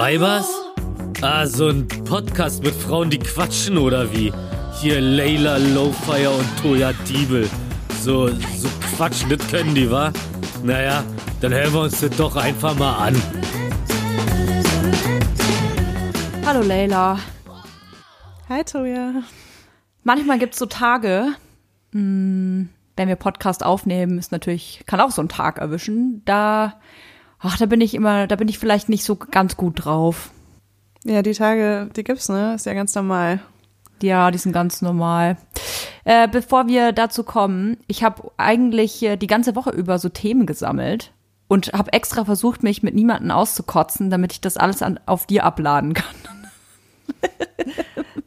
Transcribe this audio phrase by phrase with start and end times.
[0.00, 0.48] Weibers?
[1.20, 4.32] Ah, so ein Podcast mit Frauen, die quatschen oder wie?
[4.80, 7.46] Hier Layla Lowfire und Toya Diebel.
[8.00, 10.10] So, so quatschen, das können die, wa?
[10.62, 11.04] Naja,
[11.42, 13.22] dann hören wir uns das doch einfach mal an.
[16.46, 17.18] Hallo Leila.
[18.48, 19.22] Hi Toya.
[20.02, 21.34] Manchmal gibt es so Tage,
[21.92, 26.22] mh, wenn wir Podcast aufnehmen, ist natürlich, kann auch so ein Tag erwischen.
[26.24, 26.80] Da,
[27.40, 30.30] ach, da bin ich immer, da bin ich vielleicht nicht so ganz gut drauf.
[31.04, 32.54] Ja, die Tage, die gibt's, ne?
[32.54, 33.40] Ist ja ganz normal.
[34.02, 35.36] Ja, die sind ganz normal.
[36.04, 40.46] Äh, bevor wir dazu kommen, ich habe eigentlich äh, die ganze Woche über so Themen
[40.46, 41.12] gesammelt
[41.48, 45.44] und habe extra versucht, mich mit niemandem auszukotzen, damit ich das alles an, auf dir
[45.44, 46.14] abladen kann.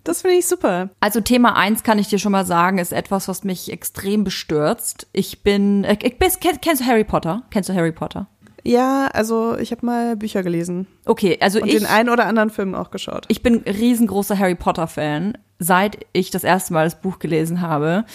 [0.04, 0.90] Das finde ich super.
[1.00, 5.08] Also Thema eins kann ich dir schon mal sagen, ist etwas, was mich extrem bestürzt.
[5.14, 6.30] Ich bin, äh, ich bin
[6.62, 7.44] kennst du Harry Potter?
[7.52, 8.28] Kennst du Harry Potter?
[8.66, 10.88] Ja, also ich habe mal Bücher gelesen.
[11.06, 13.26] Okay, also Und ich, den einen oder anderen Film auch geschaut.
[13.28, 18.06] ich bin riesengroßer Harry Potter Fan, seit ich das erste Mal das Buch gelesen habe.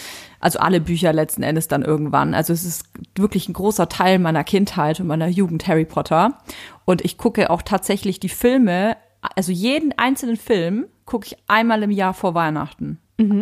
[0.40, 2.32] Also alle Bücher letzten Endes dann irgendwann.
[2.34, 6.38] Also es ist wirklich ein großer Teil meiner Kindheit und meiner Jugend Harry Potter.
[6.86, 8.96] Und ich gucke auch tatsächlich die Filme,
[9.36, 12.98] also jeden einzelnen Film gucke ich einmal im Jahr vor Weihnachten.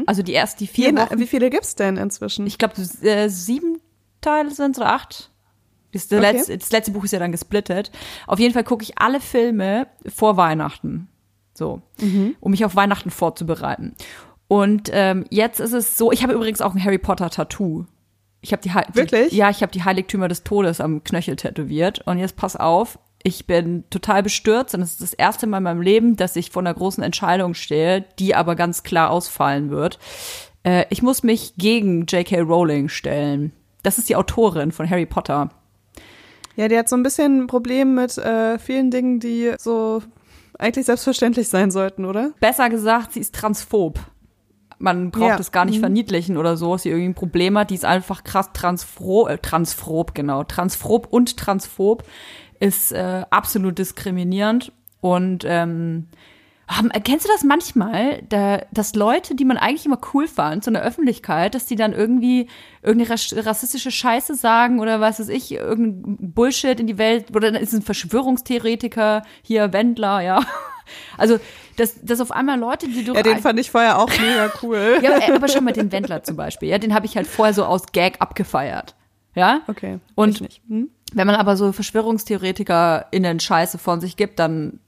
[0.06, 1.18] Also die erst die vier Jeden, Wochen.
[1.18, 2.46] wie viele gibt's denn inzwischen?
[2.46, 3.78] Ich glaube, äh, sieben
[4.22, 5.30] Teile sind oder acht.
[5.96, 6.32] Das, der Okay.
[6.32, 7.90] letzte, das letzte Buch ist ja dann gesplittet.
[8.26, 11.08] Auf jeden Fall gucke ich alle Filme vor Weihnachten.
[11.54, 11.80] So,
[12.40, 13.94] um mich auf Weihnachten vorzubereiten.
[14.48, 17.86] Und ähm, jetzt ist es so, ich habe übrigens auch ein Harry Potter Tattoo.
[18.42, 19.32] Ich habe die, Hei- die Wirklich?
[19.32, 22.06] Ja, ich habe die Heiligtümer des Todes am Knöchel tätowiert.
[22.06, 25.62] Und jetzt pass auf, ich bin total bestürzt und es ist das erste Mal in
[25.64, 29.98] meinem Leben, dass ich vor einer großen Entscheidung stehe, die aber ganz klar ausfallen wird.
[30.62, 32.40] Äh, ich muss mich gegen J.K.
[32.42, 33.52] Rowling stellen.
[33.82, 35.48] Das ist die Autorin von Harry Potter.
[36.56, 40.02] Ja, die hat so ein bisschen ein Problem mit äh, vielen Dingen, die so
[40.58, 42.32] eigentlich selbstverständlich sein sollten, oder?
[42.40, 43.98] Besser gesagt, sie ist transphob.
[44.78, 45.38] Man braucht Ja.
[45.38, 45.80] es gar nicht Mhm.
[45.80, 47.70] verniedlichen oder so, dass sie irgendwie ein Problem hat.
[47.70, 50.44] Die ist einfach krass transphob, äh, transphob, genau.
[50.44, 52.04] Transphob und transphob
[52.60, 54.72] ist äh, absolut diskriminierend.
[55.00, 56.08] Und ähm,
[56.68, 60.70] haben, kennst du das manchmal, da, dass Leute, die man eigentlich immer cool fand, so
[60.70, 62.48] in der Öffentlichkeit, dass die dann irgendwie
[62.82, 67.52] irgendeine ras- rassistische Scheiße sagen oder was weiß ich, irgendein Bullshit in die Welt, oder
[67.52, 70.40] dann ist es ein Verschwörungstheoretiker, hier Wendler, ja.
[71.18, 71.40] Also,
[71.76, 74.98] dass, dass auf einmal Leute, die du Ja, den fand ich vorher auch mega cool.
[75.02, 77.52] ja, äh, aber schon mal den Wendler zum Beispiel, ja, den habe ich halt vorher
[77.52, 78.94] so aus Gag abgefeiert.
[79.34, 79.62] Ja?
[79.66, 79.98] Okay.
[80.14, 80.38] Und.
[80.68, 80.90] Hm?
[81.12, 84.80] wenn man aber so VerschwörungstheoretikerInnen Scheiße von sich gibt, dann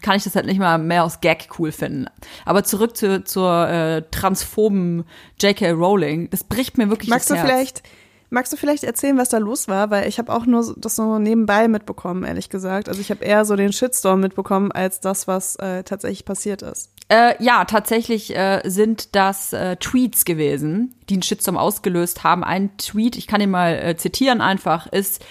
[0.00, 2.06] kann ich das halt nicht mal mehr aus Gag cool finden.
[2.44, 5.04] Aber zurück zu, zur äh, transphoben
[5.40, 5.72] J.K.
[5.72, 7.50] Rowling, das bricht mir wirklich Magst du das Herz.
[7.50, 7.82] vielleicht,
[8.30, 9.90] magst du vielleicht erzählen, was da los war?
[9.90, 12.88] Weil ich habe auch nur das so nebenbei mitbekommen, ehrlich gesagt.
[12.88, 16.90] Also ich habe eher so den Shitstorm mitbekommen, als das, was äh, tatsächlich passiert ist.
[17.08, 22.42] Äh, ja, tatsächlich äh, sind das äh, Tweets gewesen, die einen Shitstorm ausgelöst haben.
[22.42, 25.24] Ein Tweet, ich kann ihn mal äh, zitieren einfach, ist,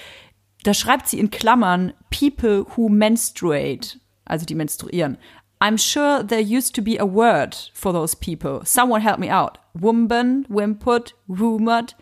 [0.63, 5.17] da schreibt sie in Klammern, people who menstruate, also die menstruieren.
[5.61, 8.61] I'm sure there used to be a word for those people.
[8.65, 9.57] Someone help me out.
[9.73, 11.95] Wumban, wimput, rumored.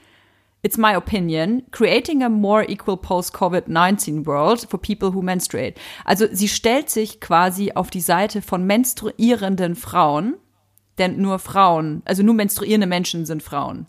[0.64, 5.78] It's my opinion, creating a more equal post-COVID-19 world for people who menstruate.
[6.06, 10.36] Also sie stellt sich quasi auf die Seite von menstruierenden Frauen,
[10.98, 13.88] denn nur Frauen, also nur menstruierende Menschen sind Frauen.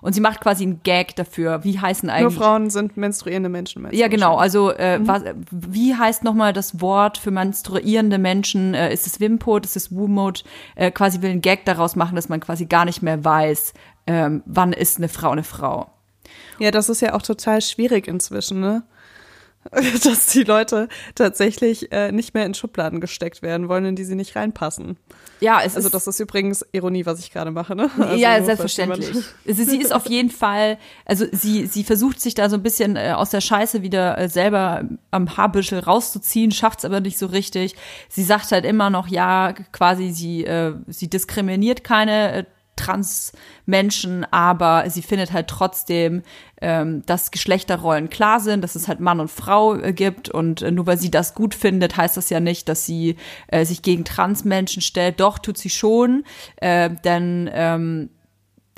[0.00, 1.64] Und sie macht quasi einen Gag dafür.
[1.64, 3.88] Wie heißen Nur eigentlich Frauen sind menstruierende Menschen.
[3.92, 4.36] ja, genau.
[4.36, 8.74] Also, äh, was, wie heißt nochmal das Wort für menstruierende Menschen?
[8.74, 9.64] Äh, ist es Wimpot?
[9.64, 10.44] Ist es Wumot?
[10.74, 13.74] Äh, quasi will einen Gag daraus machen, dass man quasi gar nicht mehr weiß,
[14.06, 15.90] ähm, wann ist eine Frau eine Frau.
[16.58, 18.84] Ja, das ist ja auch total schwierig inzwischen, ne?
[20.04, 24.14] Dass die Leute tatsächlich äh, nicht mehr in Schubladen gesteckt werden wollen, in die sie
[24.14, 24.96] nicht reinpassen.
[25.40, 25.94] Ja, es Also ist.
[25.94, 27.90] das ist übrigens Ironie, was ich gerade mache, ne?
[27.98, 29.10] Also ja, selbstverständlich.
[29.46, 32.96] Also sie ist auf jeden Fall, also sie, sie versucht sich da so ein bisschen
[32.96, 37.74] äh, aus der Scheiße wieder äh, selber am Haarbüschel rauszuziehen, schafft's aber nicht so richtig.
[38.08, 42.44] Sie sagt halt immer noch, ja, quasi sie, äh, sie diskriminiert keine äh,
[42.76, 46.22] Trans-Menschen, aber sie findet halt trotzdem,
[46.64, 50.70] ähm, dass Geschlechterrollen klar sind, dass es halt Mann und Frau äh, gibt und äh,
[50.70, 53.16] nur weil sie das gut findet, heißt das ja nicht, dass sie
[53.48, 55.20] äh, sich gegen Trans-Menschen stellt.
[55.20, 56.24] Doch, tut sie schon,
[56.56, 58.08] äh, denn ähm,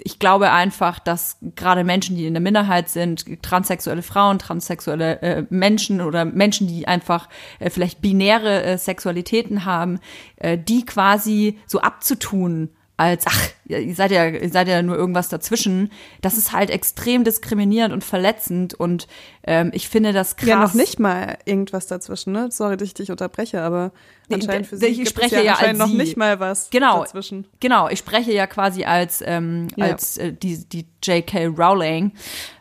[0.03, 5.45] ich glaube einfach, dass gerade Menschen, die in der Minderheit sind, transsexuelle Frauen, transsexuelle äh,
[5.49, 7.29] Menschen oder Menschen, die einfach
[7.61, 10.01] äh, vielleicht binäre äh, Sexualitäten haben,
[10.37, 15.29] äh, die quasi so abzutun als, ach, ihr seid ja, ihr seid ja nur irgendwas
[15.29, 15.91] dazwischen.
[16.23, 19.07] Das ist halt extrem diskriminierend und verletzend und
[19.47, 20.49] ähm, ich finde das krass.
[20.49, 22.49] Ja, noch nicht mal irgendwas dazwischen, ne?
[22.51, 23.93] Sorry, dass ich dich unterbreche, aber
[24.33, 27.47] anscheinend für sie ich spreche ja, ja anscheinend als noch nicht mal was genau, dazwischen.
[27.61, 29.87] Genau, ich spreche ja quasi als, ähm, Ja.
[29.87, 31.47] als äh, die, die J.K.
[31.49, 32.13] Rowling.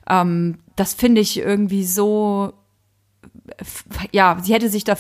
[0.10, 2.52] Ähm, das finde ich irgendwie so,
[3.58, 4.98] f- ja, sie hätte sich da,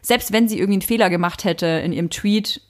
[0.00, 2.60] selbst wenn sie irgendwie einen Fehler gemacht hätte in ihrem Tweet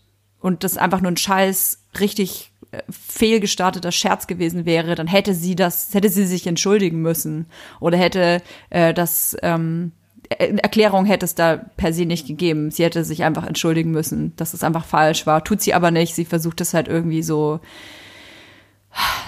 [0.43, 5.55] und das einfach nur ein scheiß, richtig äh, fehlgestarteter Scherz gewesen wäre, dann hätte sie
[5.55, 7.47] das, hätte sie sich entschuldigen müssen
[7.81, 9.93] oder hätte äh, das, ähm,
[10.29, 12.71] äh, Erklärung hätte es da per se nicht gegeben.
[12.71, 15.45] Sie hätte sich einfach entschuldigen müssen, dass es einfach falsch war.
[15.45, 16.15] Tut sie aber nicht.
[16.15, 17.61] Sie versucht es halt irgendwie so,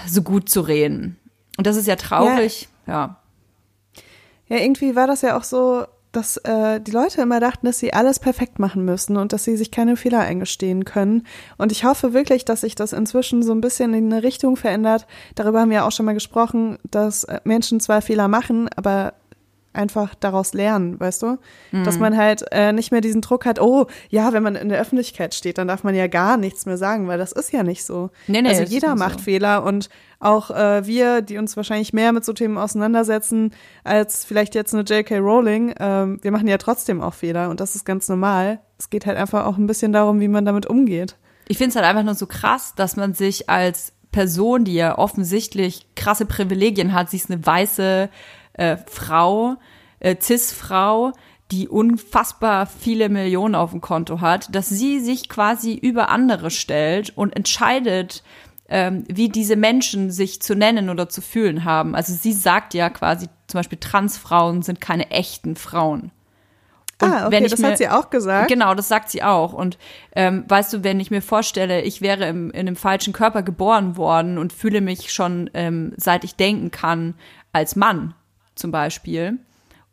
[0.07, 1.17] so gut zu reden.
[1.57, 2.67] Und das ist ja traurig.
[2.87, 3.21] Ja.
[4.47, 5.85] Ja, irgendwie war das ja auch so,
[6.15, 9.57] dass äh, die Leute immer dachten, dass sie alles perfekt machen müssen und dass sie
[9.57, 11.25] sich keine Fehler eingestehen können.
[11.57, 15.07] Und ich hoffe wirklich, dass sich das inzwischen so ein bisschen in eine Richtung verändert.
[15.35, 19.13] Darüber haben wir auch schon mal gesprochen, dass äh, Menschen zwar Fehler machen, aber
[19.75, 21.37] einfach daraus lernen, weißt du?
[21.71, 21.83] Mhm.
[21.83, 24.79] Dass man halt äh, nicht mehr diesen Druck hat, oh, ja, wenn man in der
[24.79, 27.83] Öffentlichkeit steht, dann darf man ja gar nichts mehr sagen, weil das ist ja nicht
[27.83, 28.09] so.
[28.27, 29.25] Nee, nee, also jeder macht so.
[29.25, 29.89] Fehler und
[30.19, 34.83] auch äh, wir, die uns wahrscheinlich mehr mit so Themen auseinandersetzen als vielleicht jetzt eine
[34.83, 35.17] J.K.
[35.17, 38.59] Rowling, ähm, wir machen ja trotzdem auch Fehler und das ist ganz normal.
[38.77, 41.15] Es geht halt einfach auch ein bisschen darum, wie man damit umgeht.
[41.47, 44.97] Ich finde es halt einfach nur so krass, dass man sich als Person, die ja
[44.97, 48.09] offensichtlich krasse Privilegien hat, sie ist eine weiße
[48.55, 49.55] äh, Frau,
[49.99, 51.13] äh, Cis-Frau,
[51.51, 57.15] die unfassbar viele Millionen auf dem Konto hat, dass sie sich quasi über andere stellt
[57.15, 58.23] und entscheidet,
[58.67, 61.95] ähm, wie diese Menschen sich zu nennen oder zu fühlen haben.
[61.95, 66.11] Also sie sagt ja quasi zum Beispiel, Transfrauen sind keine echten Frauen.
[67.01, 68.47] Und ah, okay, das mir- hat sie auch gesagt.
[68.47, 69.53] Genau, das sagt sie auch.
[69.53, 69.77] Und
[70.15, 73.97] ähm, weißt du, wenn ich mir vorstelle, ich wäre im, in einem falschen Körper geboren
[73.97, 77.13] worden und fühle mich schon, ähm, seit ich denken kann,
[77.51, 78.15] als Mann
[78.55, 79.39] zum Beispiel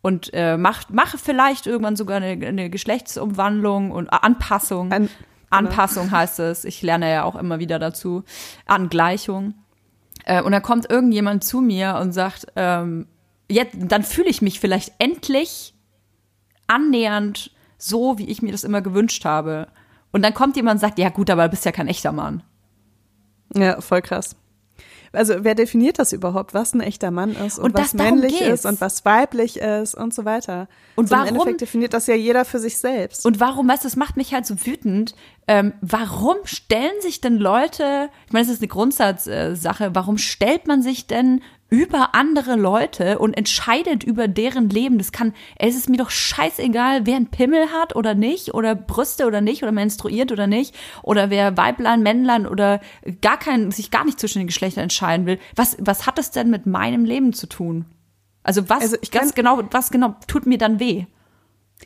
[0.01, 4.91] und äh, mach, mache vielleicht irgendwann sogar eine, eine Geschlechtsumwandlung und äh, Anpassung.
[4.93, 5.11] An-
[5.51, 6.65] Anpassung heißt es.
[6.65, 8.25] Ich lerne ja auch immer wieder dazu.
[8.67, 9.55] Angleichung.
[10.25, 13.07] Äh, und dann kommt irgendjemand zu mir und sagt, ähm,
[13.51, 15.75] jetzt, dann fühle ich mich vielleicht endlich
[16.69, 19.69] annähernd so, wie ich mir das immer gewünscht habe.
[20.11, 22.43] Und dann kommt jemand und sagt, ja gut, aber du bist ja kein echter Mann.
[23.55, 24.37] Ja, voll krass.
[25.13, 28.65] Also wer definiert das überhaupt, was ein echter Mann ist und, Und was männlich ist
[28.67, 30.69] und was weiblich ist und so weiter.
[30.97, 33.27] Und so warum- Im Endeffekt definiert das ja jeder für sich selbst.
[33.27, 35.15] Und warum, weißt du, das macht mich halt so wütend.
[35.49, 40.83] Ähm, warum stellen sich denn Leute, ich meine, das ist eine Grundsatzsache, warum stellt man
[40.83, 41.43] sich denn
[41.73, 44.99] über andere Leute und entscheidet über deren Leben?
[44.99, 49.27] Das kann, es ist mir doch scheißegal, wer einen Pimmel hat oder nicht, oder Brüste
[49.27, 52.81] oder nicht, oder menstruiert oder nicht, oder wer Weiblein, Männlein oder
[53.23, 55.39] gar kein, sich gar nicht zwischen den Geschlechtern entscheiden will.
[55.57, 57.87] Was, was hat das denn mit meinem Leben zu tun?
[58.43, 61.07] Also was, Also ich ganz kann- genau, was genau tut mir dann weh?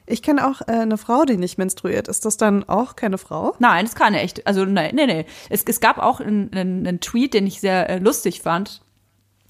[0.04, 2.08] Ich kenne auch äh, eine Frau, die nicht menstruiert.
[2.08, 3.54] Ist das dann auch keine Frau?
[3.60, 4.46] Nein, das ist keine echt.
[4.46, 5.26] Also nein, nee, nee.
[5.48, 8.82] Es, es gab auch einen, einen, einen Tweet, den ich sehr äh, lustig fand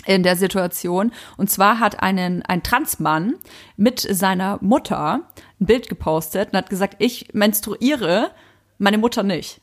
[0.06, 1.12] in der Situation.
[1.36, 3.34] Und zwar hat einen, ein Transmann
[3.76, 5.20] mit seiner Mutter
[5.60, 8.30] ein Bild gepostet und hat gesagt, ich menstruiere,
[8.78, 9.60] meine Mutter nicht.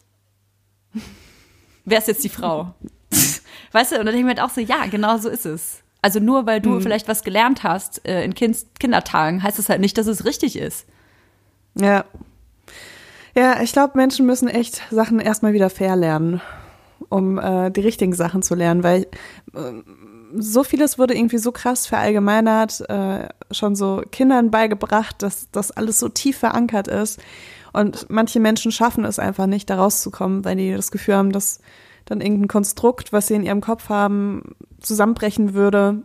[1.85, 2.73] Wer ist jetzt die Frau?
[3.71, 5.83] weißt du, und dann denke ich mir halt auch so, ja, genau so ist es.
[6.01, 9.79] Also nur weil du vielleicht was gelernt hast äh, in kind Kindertagen, heißt das halt
[9.79, 10.85] nicht, dass es richtig ist.
[11.79, 12.03] Ja.
[13.35, 16.41] Ja, ich glaube, Menschen müssen echt Sachen erstmal wieder fair lernen,
[17.07, 19.07] um äh, die richtigen Sachen zu lernen, weil
[19.55, 19.81] äh,
[20.35, 25.99] so vieles wurde irgendwie so krass verallgemeinert, äh, schon so Kindern beigebracht, dass das alles
[25.99, 27.19] so tief verankert ist.
[27.73, 31.59] Und manche Menschen schaffen es einfach nicht, da rauszukommen, weil die das Gefühl haben, dass
[32.05, 36.03] dann irgendein Konstrukt, was sie in ihrem Kopf haben, zusammenbrechen würde.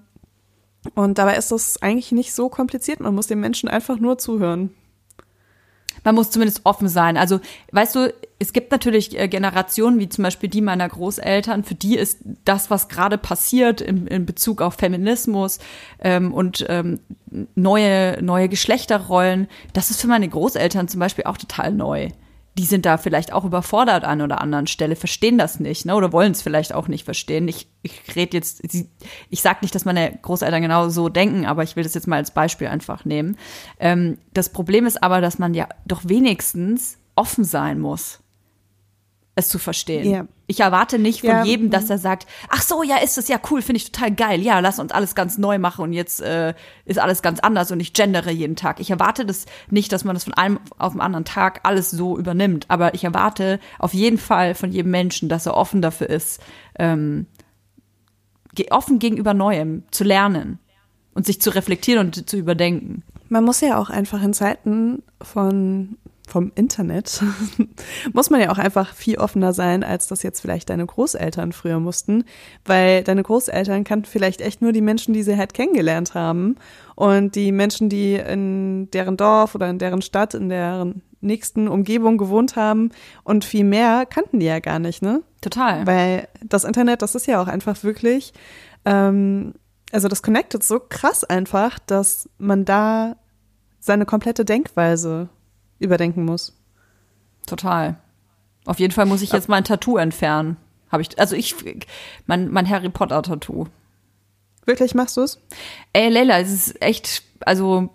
[0.94, 3.00] Und dabei ist das eigentlich nicht so kompliziert.
[3.00, 4.70] Man muss den Menschen einfach nur zuhören.
[6.04, 7.16] Man muss zumindest offen sein.
[7.16, 7.40] Also,
[7.72, 11.96] weißt du, es gibt natürlich äh, Generationen, wie zum Beispiel die meiner Großeltern, für die
[11.96, 15.58] ist das, was gerade passiert in, in Bezug auf Feminismus
[16.00, 17.00] ähm, und ähm,
[17.54, 22.10] neue, neue Geschlechterrollen, das ist für meine Großeltern zum Beispiel auch total neu.
[22.58, 25.94] Die sind da vielleicht auch überfordert an oder anderen Stelle, verstehen das nicht, ne?
[25.94, 27.48] Oder wollen es vielleicht auch nicht verstehen.
[27.48, 28.62] Ich, ich rede jetzt,
[29.30, 32.16] ich sage nicht, dass meine Großeltern genau so denken, aber ich will das jetzt mal
[32.16, 33.36] als Beispiel einfach nehmen.
[33.78, 38.20] Ähm, das Problem ist aber, dass man ja doch wenigstens offen sein muss.
[39.38, 40.10] Es zu verstehen.
[40.10, 40.26] Ja.
[40.48, 41.92] Ich erwarte nicht von Ja, jedem, dass mhm.
[41.92, 44.40] er sagt, ach so, ja, ist das ja cool, finde ich total geil.
[44.40, 46.54] Ja, lass uns alles ganz neu machen und jetzt äh,
[46.84, 48.80] ist alles ganz anders und ich gendere jeden Tag.
[48.80, 52.18] Ich erwarte das nicht, dass man das von einem auf den anderen Tag alles so
[52.18, 56.40] übernimmt, aber ich erwarte auf jeden Fall von jedem Menschen, dass er offen dafür ist,
[56.78, 57.26] ähm,
[58.70, 60.58] offen gegenüber Neuem zu lernen
[61.14, 63.04] und sich zu reflektieren und zu überdenken.
[63.28, 65.96] Man muss ja auch einfach in Zeiten von
[66.28, 67.22] vom Internet
[68.12, 71.80] muss man ja auch einfach viel offener sein, als das jetzt vielleicht deine Großeltern früher
[71.80, 72.24] mussten,
[72.64, 76.56] weil deine Großeltern kannten vielleicht echt nur die Menschen, die sie halt kennengelernt haben
[76.94, 82.18] und die Menschen, die in deren Dorf oder in deren Stadt, in deren nächsten Umgebung
[82.18, 82.90] gewohnt haben
[83.24, 85.22] und viel mehr kannten die ja gar nicht, ne?
[85.40, 85.86] Total.
[85.86, 88.32] Weil das Internet, das ist ja auch einfach wirklich,
[88.84, 89.54] ähm,
[89.90, 93.16] also das connectet so krass einfach, dass man da
[93.80, 95.28] seine komplette Denkweise
[95.78, 96.56] überdenken muss.
[97.46, 97.96] Total.
[98.64, 100.56] Auf jeden Fall muss ich jetzt mein Tattoo entfernen.
[100.90, 101.54] Habe ich, also ich,
[102.26, 103.66] mein, mein Harry Potter Tattoo.
[104.64, 105.40] Wirklich machst du es?
[105.92, 107.88] Ey, Leila, es ist echt, also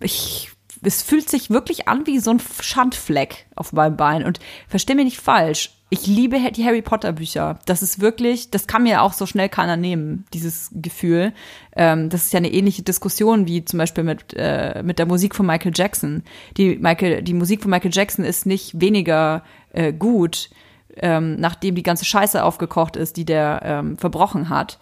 [0.00, 0.50] ich,
[0.82, 4.24] es fühlt sich wirklich an wie so ein Schandfleck auf meinem Bein.
[4.24, 5.75] Und versteh mir nicht falsch.
[5.88, 7.60] Ich liebe die Harry Potter Bücher.
[7.64, 11.32] Das ist wirklich, das kann mir auch so schnell keiner nehmen, dieses Gefühl.
[11.76, 15.36] Ähm, das ist ja eine ähnliche Diskussion wie zum Beispiel mit, äh, mit der Musik
[15.36, 16.24] von Michael Jackson.
[16.56, 20.50] Die, Michael, die Musik von Michael Jackson ist nicht weniger äh, gut,
[20.96, 24.80] ähm, nachdem die ganze Scheiße aufgekocht ist, die der ähm, verbrochen hat.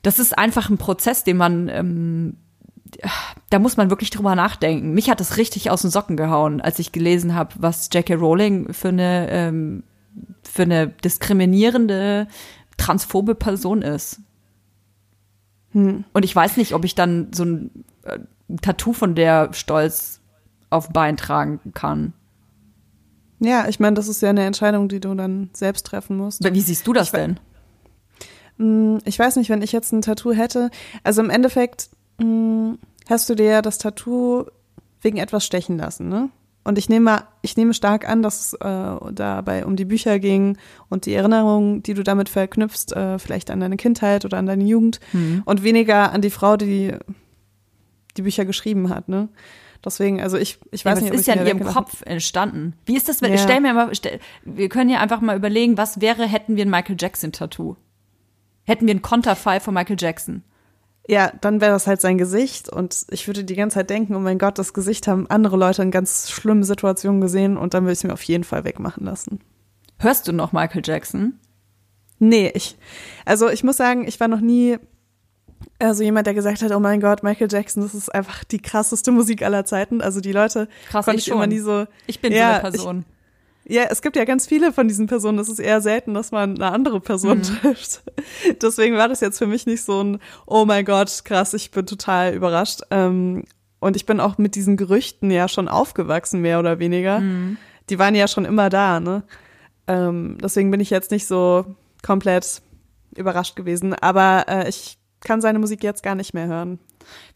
[0.00, 2.36] Das ist einfach ein Prozess, den man ähm,
[3.50, 4.92] da muss man wirklich drüber nachdenken.
[4.92, 8.14] Mich hat das richtig aus den Socken gehauen, als ich gelesen habe, was J.K.
[8.14, 9.82] Rowling für eine, ähm,
[10.42, 12.26] für eine diskriminierende,
[12.76, 14.20] transphobe Person ist.
[15.72, 16.04] Hm.
[16.12, 18.18] Und ich weiß nicht, ob ich dann so ein äh,
[18.60, 20.20] Tattoo von der stolz
[20.70, 22.12] auf Bein tragen kann.
[23.40, 26.42] Ja, ich meine, das ist ja eine Entscheidung, die du dann selbst treffen musst.
[26.44, 27.40] Wie siehst du das Ich denn?
[28.58, 30.70] Hm, Ich weiß nicht, wenn ich jetzt ein Tattoo hätte.
[31.02, 31.90] Also im Endeffekt
[33.08, 34.44] hast du dir ja das Tattoo
[35.00, 36.30] wegen etwas stechen lassen, ne?
[36.64, 40.56] Und ich nehme, ich nehme stark an, dass es äh, dabei um die Bücher ging
[40.88, 44.62] und die Erinnerungen, die du damit verknüpfst, äh, vielleicht an deine Kindheit oder an deine
[44.62, 45.00] Jugend
[45.44, 46.94] und weniger an die Frau, die
[48.16, 49.28] die Bücher geschrieben hat, ne?
[49.84, 52.74] Deswegen, also ich, ich Ja, weiß aber nicht, ob ist ja in ihrem Kopf entstanden.
[52.86, 53.38] Wie ist das, wenn, Ja.
[53.38, 56.70] stell mir mal, stell, wir können ja einfach mal überlegen, was wäre, hätten wir ein
[56.70, 57.74] Michael Jackson Tattoo?
[58.62, 60.44] Hätten wir ein Konterfei von Michael Jackson?
[61.08, 64.20] Ja, dann wäre das halt sein Gesicht und ich würde die ganze Zeit denken, oh
[64.20, 67.92] mein Gott, das Gesicht haben andere Leute in ganz schlimmen Situationen gesehen und dann würde
[67.92, 69.40] ich es mir auf jeden Fall wegmachen lassen.
[69.98, 71.40] Hörst du noch Michael Jackson?
[72.20, 72.76] Nee, ich,
[73.24, 74.78] also ich muss sagen, ich war noch nie
[75.78, 79.10] also jemand, der gesagt hat, oh mein Gott, Michael Jackson, das ist einfach die krasseste
[79.10, 80.00] Musik aller Zeiten.
[80.00, 81.86] Also die Leute Krass, konnte ich ich immer nie so.
[82.06, 83.04] Ich bin ja, so eine Person.
[83.72, 85.38] Ja, es gibt ja ganz viele von diesen Personen.
[85.38, 87.42] Das ist eher selten, dass man eine andere Person Mhm.
[87.42, 88.02] trifft.
[88.60, 91.86] Deswegen war das jetzt für mich nicht so ein, oh mein Gott, krass, ich bin
[91.86, 92.80] total überrascht.
[92.90, 93.44] Ähm,
[93.80, 97.20] und ich bin auch mit diesen Gerüchten ja schon aufgewachsen, mehr oder weniger.
[97.20, 97.56] Mhm.
[97.88, 99.22] Die waren ja schon immer da, ne?
[99.86, 101.64] Ähm, deswegen bin ich jetzt nicht so
[102.02, 102.60] komplett
[103.16, 103.94] überrascht gewesen.
[103.94, 106.78] Aber äh, ich kann seine Musik jetzt gar nicht mehr hören.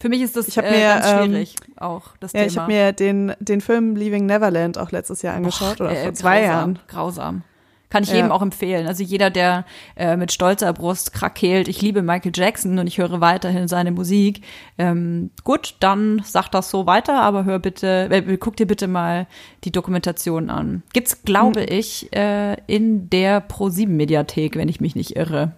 [0.01, 2.51] Für mich ist das Ich äh, mir, ganz ähm, schwierig, auch das Ja, Thema.
[2.51, 6.15] ich habe mir den, den Film Leaving Neverland auch letztes Jahr angeschaut oder äh, vor
[6.15, 6.79] zwei grausam, Jahren.
[6.89, 7.43] Grausam.
[7.89, 8.17] Kann ich Ja.
[8.17, 8.89] jedem auch empfehlen.
[8.89, 13.21] Also jeder, der äh, mit stolzer Brust krakeelt, ich liebe Michael Jackson und ich höre
[13.21, 14.43] weiterhin seine Musik.
[14.77, 19.29] Ähm, gut, dann sag das so weiter, aber hör bitte, äh, guck dir bitte mal
[19.63, 20.83] die Dokumentation an.
[20.95, 21.69] Gibt's, glaube Hm.
[21.71, 25.53] ich, äh, in der Pro7-Mediathek, wenn ich mich nicht irre.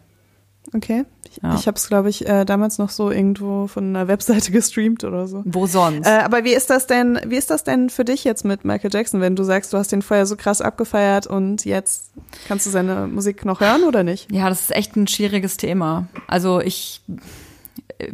[0.75, 1.05] Okay.
[1.31, 1.55] Ich, Ja.
[1.55, 5.27] ich habe es, glaube ich, äh, damals noch so irgendwo von einer Webseite gestreamt oder
[5.29, 5.43] so.
[5.45, 6.07] Wo sonst?
[6.07, 8.91] Äh, aber wie ist das denn, wie ist das denn für dich jetzt mit Michael
[8.93, 12.13] Jackson, wenn du sagst, du hast den vorher so krass abgefeiert und jetzt
[12.49, 14.31] kannst du seine Musik noch hören oder nicht?
[14.33, 16.09] Ja, das ist echt ein schwieriges Thema.
[16.27, 17.03] Also ich,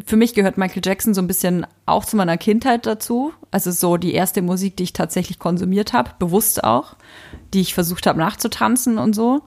[0.06, 3.32] für mich gehört Michael Jackson so ein bisschen auch zu meiner Kindheit dazu.
[3.50, 6.96] Also so die erste Musik, die ich tatsächlich konsumiert habe, bewusst auch,
[7.52, 9.42] die ich versucht habe nachzutanzen und so.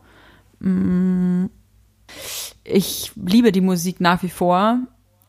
[2.63, 4.79] Ich liebe die Musik nach wie vor.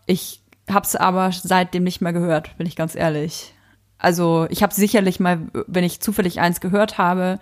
[0.06, 3.54] Ich habe es aber seitdem nicht mehr gehört, bin ich ganz ehrlich.
[3.98, 7.38] Also ich habe sicherlich mal, wenn ich zufällig eins gehört habe,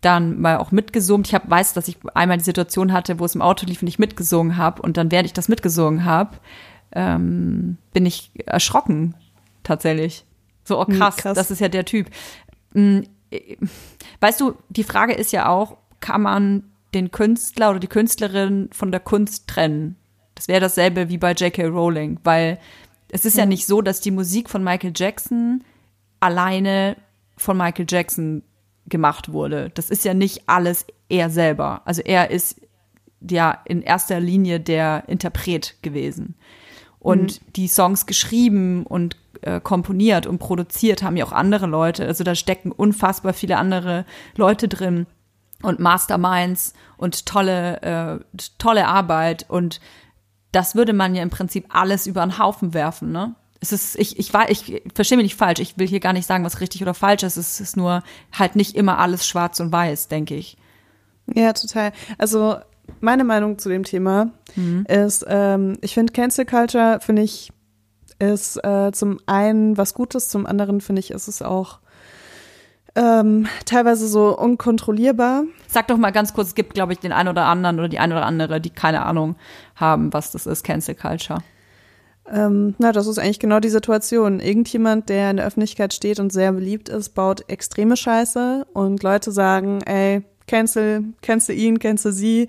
[0.00, 1.26] dann mal auch mitgesummt.
[1.26, 3.88] Ich hab, weiß, dass ich einmal die Situation hatte, wo es im Auto lief und
[3.88, 4.80] ich mitgesungen habe.
[4.82, 6.36] Und dann, während ich das mitgesungen habe,
[6.92, 9.14] ähm, bin ich erschrocken,
[9.64, 10.24] tatsächlich.
[10.64, 11.34] So, oh Hm, krass, krass.
[11.34, 12.08] das ist ja der Typ.
[12.74, 13.56] Mm, äh,
[14.20, 16.62] Weißt du, die Frage ist ja auch, kann man
[16.94, 19.96] den Künstler oder die Künstlerin von der Kunst trennen?
[20.34, 21.66] Das wäre dasselbe wie bei J.K.
[21.66, 22.58] Rowling, weil
[23.10, 23.48] es ist ja Hm.
[23.50, 25.64] nicht so, dass die Musik von Michael Jackson
[26.20, 26.96] alleine
[27.36, 28.42] von Michael Jackson
[28.86, 29.70] gemacht wurde.
[29.74, 31.82] Das ist ja nicht alles er selber.
[31.84, 32.60] Also er ist
[33.28, 36.34] ja in erster Linie der Interpret gewesen.
[36.98, 37.52] Und mhm.
[37.56, 42.06] die Songs geschrieben und äh, komponiert und produziert haben ja auch andere Leute.
[42.06, 44.04] Also da stecken unfassbar viele andere
[44.36, 45.06] Leute drin
[45.62, 49.46] und Masterminds und tolle, äh, tolle Arbeit.
[49.48, 49.80] Und
[50.52, 53.34] das würde man ja im Prinzip alles über einen Haufen werfen, ne?
[53.60, 55.58] Es ist, ich, ich war, ich verstehe mich nicht falsch.
[55.58, 57.36] Ich will hier gar nicht sagen, was richtig oder falsch ist.
[57.36, 60.56] Es ist nur halt nicht immer alles schwarz und weiß, denke ich.
[61.34, 61.92] Ja, total.
[62.18, 62.58] Also
[63.00, 64.86] meine Meinung zu dem Thema mhm.
[64.86, 67.52] ist, ähm, ich finde Cancel Culture, finde ich,
[68.20, 71.80] ist äh, zum einen was Gutes, zum anderen finde ich, ist es auch
[72.98, 75.44] ähm, teilweise so unkontrollierbar.
[75.68, 78.00] Sag doch mal ganz kurz, es gibt, glaube ich, den einen oder anderen oder die
[78.00, 79.36] eine oder andere, die keine Ahnung
[79.76, 81.38] haben, was das ist, Cancel Culture.
[82.30, 84.40] Ähm, na, das ist eigentlich genau die Situation.
[84.40, 89.30] Irgendjemand, der in der Öffentlichkeit steht und sehr beliebt ist, baut extreme Scheiße und Leute
[89.30, 92.48] sagen, ey, cancel, cancel ihn, cancel sie.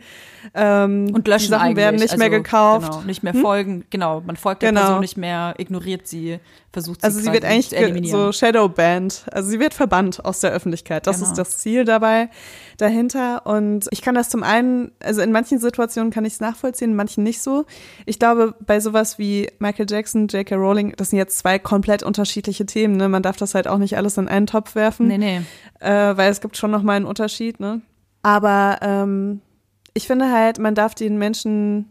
[0.54, 2.92] Ähm, und löschen die Sachen werden nicht also, mehr gekauft.
[2.92, 3.42] Genau, nicht mehr hm?
[3.42, 4.82] folgen, genau, man folgt der genau.
[4.82, 6.40] Person nicht mehr, ignoriert sie,
[6.72, 11.08] versucht sie Also sie wird eigentlich so Shadowbanned, also sie wird verbannt aus der Öffentlichkeit.
[11.08, 11.30] Das genau.
[11.30, 12.30] ist das Ziel dabei
[12.78, 16.92] dahinter und ich kann das zum einen, also in manchen Situationen kann ich es nachvollziehen,
[16.92, 17.66] in manchen nicht so.
[18.06, 20.56] Ich glaube, bei sowas wie Michael Jackson, J.K.
[20.56, 23.10] Rowling, das sind jetzt zwei komplett unterschiedliche Themen, ne?
[23.10, 25.08] Man darf das halt auch nicht alles in einen Topf werfen.
[25.08, 25.42] Nee, nee.
[25.80, 27.82] Äh, weil es gibt schon noch mal einen Unterschied, ne?
[28.22, 29.42] Aber ähm,
[29.94, 31.90] ich finde halt, man darf den Menschen,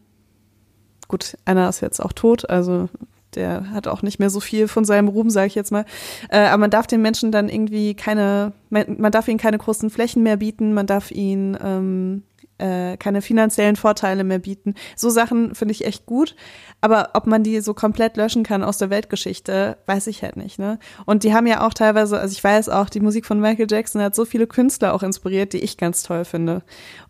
[1.09, 2.89] gut, einer ist jetzt auch tot, also
[3.35, 5.85] der hat auch nicht mehr so viel von seinem Ruhm, sage ich jetzt mal.
[6.31, 9.91] Äh, aber man darf den Menschen dann irgendwie keine, man, man, darf ihnen keine großen
[9.91, 12.23] Flächen mehr bieten, man darf ihnen ähm,
[12.59, 14.75] äh, keine finanziellen Vorteile mehr bieten.
[14.97, 16.35] So Sachen finde ich echt gut.
[16.81, 20.59] Aber ob man die so komplett löschen kann aus der Weltgeschichte, weiß ich halt nicht.
[20.59, 20.79] Ne?
[21.07, 24.01] Und die haben ja auch teilweise, also ich weiß auch, die Musik von Michael Jackson
[24.03, 26.63] hat so viele Künstler auch inspiriert, die ich ganz toll finde.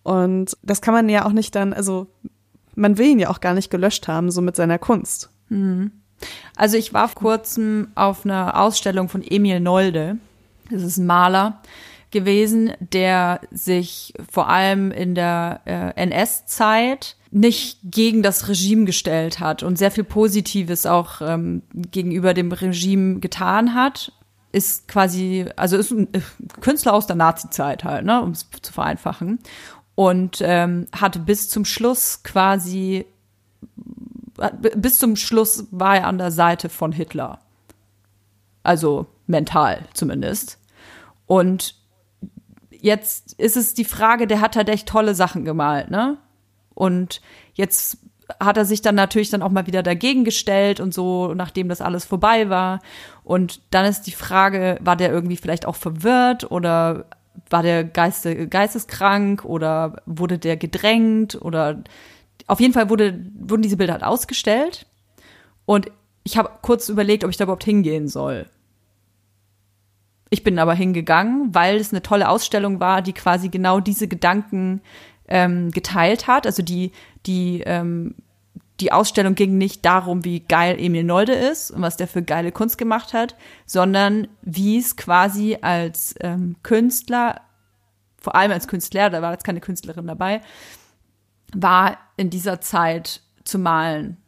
[0.03, 2.07] Und das kann man ja auch nicht dann, also
[2.75, 5.31] man will ihn ja auch gar nicht gelöscht haben, so mit seiner Kunst.
[5.49, 5.93] Mhm.
[6.57, 10.17] Also ich war vor kurzem auf einer Ausstellung von Emil Nolde.
[10.71, 11.61] Das ist ein Maler
[12.11, 19.63] gewesen, der sich vor allem in der äh, NS-Zeit nicht gegen das Regime gestellt hat
[19.63, 24.13] und sehr viel Positives auch ähm, gegenüber dem Regime getan hat,
[24.53, 26.21] ist quasi, also ist ein äh,
[26.61, 29.41] Künstler aus der Nazi-Zeit halt, ne, um es zu vereinfachen.
[29.95, 33.05] Und ähm, hat bis zum Schluss quasi,
[34.77, 37.41] bis zum Schluss war er an der Seite von Hitler.
[38.63, 40.59] Also mental zumindest.
[41.27, 41.78] Und
[42.81, 46.19] jetzt ist es die Frage, der hat halt echt tolle Sachen gemalt, ne?
[46.75, 47.21] Und
[47.55, 47.99] jetzt
[48.41, 51.81] hat er sich dann natürlich dann auch mal wieder dagegen gestellt und so, nachdem das
[51.81, 52.81] alles vorbei war.
[53.25, 57.07] Und dann ist die Frage, war der irgendwie vielleicht auch verwirrt oder
[57.51, 61.83] war der Geiste, geisteskrank oder wurde der gedrängt oder
[62.47, 64.87] auf jeden Fall wurde, wurden diese Bilder halt ausgestellt.
[65.65, 65.91] Und
[66.25, 68.47] ich habe kurz überlegt, ob ich da überhaupt hingehen soll.
[70.31, 74.83] Ich bin aber hingegangen, weil es eine tolle Ausstellung war, die quasi genau diese Gedanken
[75.27, 76.47] ähm, geteilt hat.
[76.47, 76.93] Also die,
[77.27, 78.15] die, ähm,
[78.81, 82.53] die Ausstellung ging nicht darum, wie geil Emil Nolde ist und was der für geile
[82.53, 83.37] Kunst gemacht hat,
[83.67, 87.41] sondern wie es quasi als ähm, Künstler,
[88.19, 90.43] vor allem als Künstler, da war jetzt keine Künstlerin dabei,
[91.55, 94.19] war in dieser Zeit zu malen.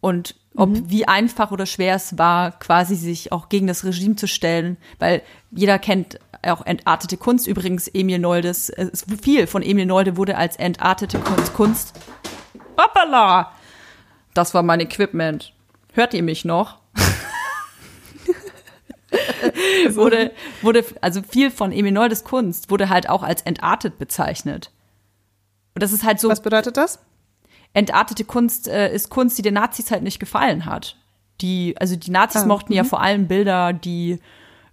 [0.00, 0.90] Und ob mhm.
[0.90, 5.22] wie einfach oder schwer es war, quasi sich auch gegen das Regime zu stellen, weil
[5.50, 7.46] jeder kennt auch entartete Kunst.
[7.46, 8.90] Übrigens, Emil Noldes, äh,
[9.20, 11.54] viel von Emil Nolde wurde als entartete Kunst.
[11.54, 11.98] Kunst.
[12.78, 13.52] Hoppala!
[14.34, 15.52] Das war mein Equipment.
[15.92, 16.78] Hört ihr mich noch?
[19.90, 24.70] wurde, wurde, also viel von Emil Noldes Kunst wurde halt auch als entartet bezeichnet.
[25.74, 26.28] Und das ist halt so.
[26.28, 27.00] Was bedeutet das?
[27.74, 30.96] Entartete Kunst äh, ist Kunst, die den Nazis halt nicht gefallen hat.
[31.40, 32.88] Die, also die Nazis ah, mochten ja mhm.
[32.88, 34.20] vor allem Bilder, die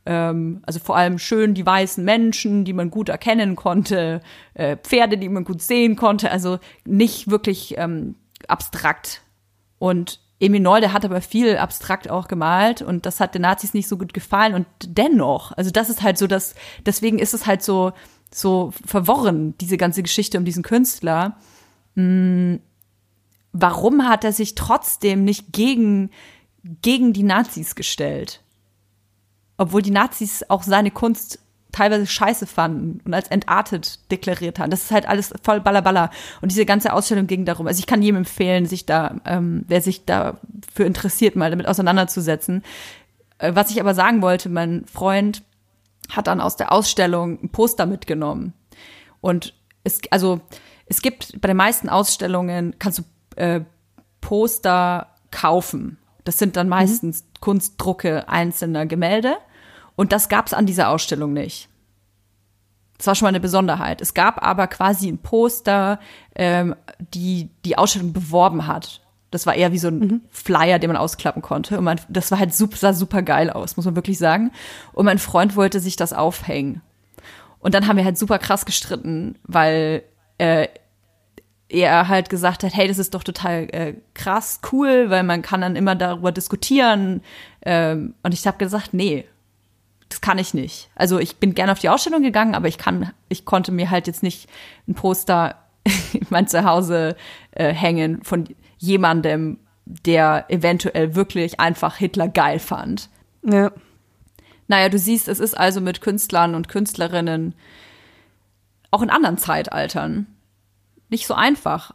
[0.06, 4.22] ähm, also vor allem schön die weißen Menschen, die man gut erkennen konnte,
[4.54, 8.16] äh, Pferde, die man gut sehen konnte, also nicht wirklich ähm,
[8.48, 9.22] abstrakt.
[9.80, 13.88] Und Emil Nolde hat aber viel abstrakt auch gemalt und das hat den Nazis nicht
[13.88, 17.62] so gut gefallen und dennoch, also das ist halt so das, deswegen ist es halt
[17.62, 17.94] so,
[18.34, 21.38] so verworren, diese ganze Geschichte um diesen Künstler.
[21.96, 22.60] Hm,
[23.54, 26.10] warum hat er sich trotzdem nicht gegen,
[26.64, 28.42] gegen die Nazis gestellt?
[29.62, 31.38] obwohl die Nazis auch seine Kunst
[31.72, 34.72] teilweise scheiße fanden und als entartet deklariert haben.
[34.72, 36.10] Das ist halt alles voll ballerballer.
[36.42, 37.68] Und diese ganze Ausstellung ging darum.
[37.68, 42.64] Also ich kann jedem empfehlen, sich da, ähm, wer sich dafür interessiert, mal damit auseinanderzusetzen.
[43.38, 45.44] Äh, was ich aber sagen wollte, mein Freund
[46.10, 48.54] hat dann aus der Ausstellung ein Poster mitgenommen.
[49.22, 50.42] Und es, also,
[50.88, 53.04] es gibt bei den meisten Ausstellungen, kannst du
[53.36, 53.62] äh,
[54.20, 55.98] Poster kaufen.
[56.24, 57.28] Das sind dann meistens mhm.
[57.40, 59.38] Kunstdrucke einzelner Gemälde.
[59.96, 61.70] Und das gab es an dieser Ausstellung nicht.
[62.98, 64.00] Das war schon mal eine Besonderheit.
[64.00, 66.00] Es gab aber quasi ein Poster,
[66.36, 69.02] ähm, die die Ausstellung beworben hat.
[69.32, 70.22] Das war eher wie so ein mhm.
[70.30, 71.78] Flyer, den man ausklappen konnte.
[71.78, 74.52] Und man, das war halt super, sah super geil aus, muss man wirklich sagen.
[74.94, 76.82] Und mein Freund wollte sich das aufhängen.
[77.60, 80.04] Und dann haben wir halt super krass gestritten, weil
[80.38, 80.68] äh,
[81.72, 85.62] er halt gesagt hat, hey, das ist doch total äh, krass, cool, weil man kann
[85.62, 87.22] dann immer darüber diskutieren.
[87.64, 89.26] Ähm, und ich habe gesagt, nee,
[90.10, 90.90] das kann ich nicht.
[90.96, 94.08] Also ich bin gerne auf die Ausstellung gegangen, aber ich kann, ich konnte mir halt
[94.08, 94.50] jetzt nicht
[94.88, 95.56] ein Poster
[96.14, 97.16] in mein Zuhause
[97.52, 103.10] äh, hängen von jemandem, der eventuell wirklich einfach Hitler geil fand.
[103.44, 103.72] Ja.
[104.68, 107.56] Naja, du siehst, es ist also mit Künstlern und Künstlerinnen
[108.90, 110.28] auch in anderen Zeitaltern
[111.12, 111.94] nicht so einfach.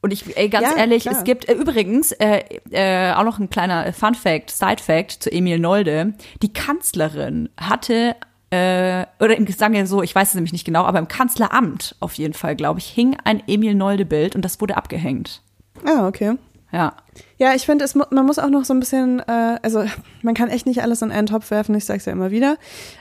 [0.00, 1.16] Und ich, ey, ganz ja, ehrlich, klar.
[1.16, 5.32] es gibt äh, übrigens äh, äh, auch noch ein kleiner Fun Fact, Side Fact zu
[5.32, 6.12] Emil Nolde.
[6.42, 8.14] Die Kanzlerin hatte
[8.50, 12.14] äh, oder im wir so, ich weiß es nämlich nicht genau, aber im Kanzleramt auf
[12.14, 15.42] jeden Fall, glaube ich, hing ein Emil Nolde Bild und das wurde abgehängt.
[15.84, 16.36] Ah, okay.
[16.70, 16.94] Ja.
[17.38, 19.84] Ja, ich finde, man muss auch noch so ein bisschen, äh, also
[20.22, 22.58] man kann echt nicht alles in einen Topf werfen, ich sage es ja immer wieder.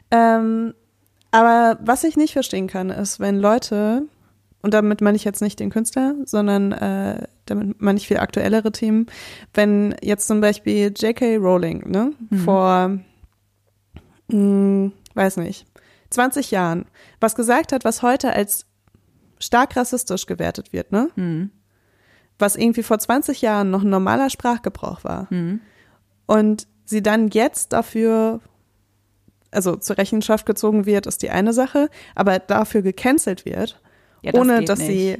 [0.09, 0.73] Ähm,
[1.31, 4.03] aber was ich nicht verstehen kann, ist, wenn Leute,
[4.63, 8.71] und damit meine ich jetzt nicht den Künstler, sondern äh, damit meine ich viel aktuellere
[8.71, 9.05] Themen,
[9.53, 11.37] wenn jetzt zum Beispiel J.K.
[11.37, 12.37] Rowling, ne, mhm.
[12.39, 12.87] vor,
[14.29, 15.67] mh, hm, weiß nicht,
[16.09, 16.85] 20 Jahren
[17.19, 18.65] was gesagt hat, was heute als
[19.39, 21.09] stark rassistisch gewertet wird, ne?
[21.15, 21.51] Mhm
[22.39, 25.27] was irgendwie vor 20 Jahren noch ein normaler Sprachgebrauch war.
[25.29, 25.61] Mhm.
[26.25, 28.39] Und sie dann jetzt dafür,
[29.51, 33.81] also zur Rechenschaft gezogen wird, ist die eine Sache, aber dafür gecancelt wird,
[34.23, 34.87] ja, das ohne dass nicht.
[34.87, 35.17] sie,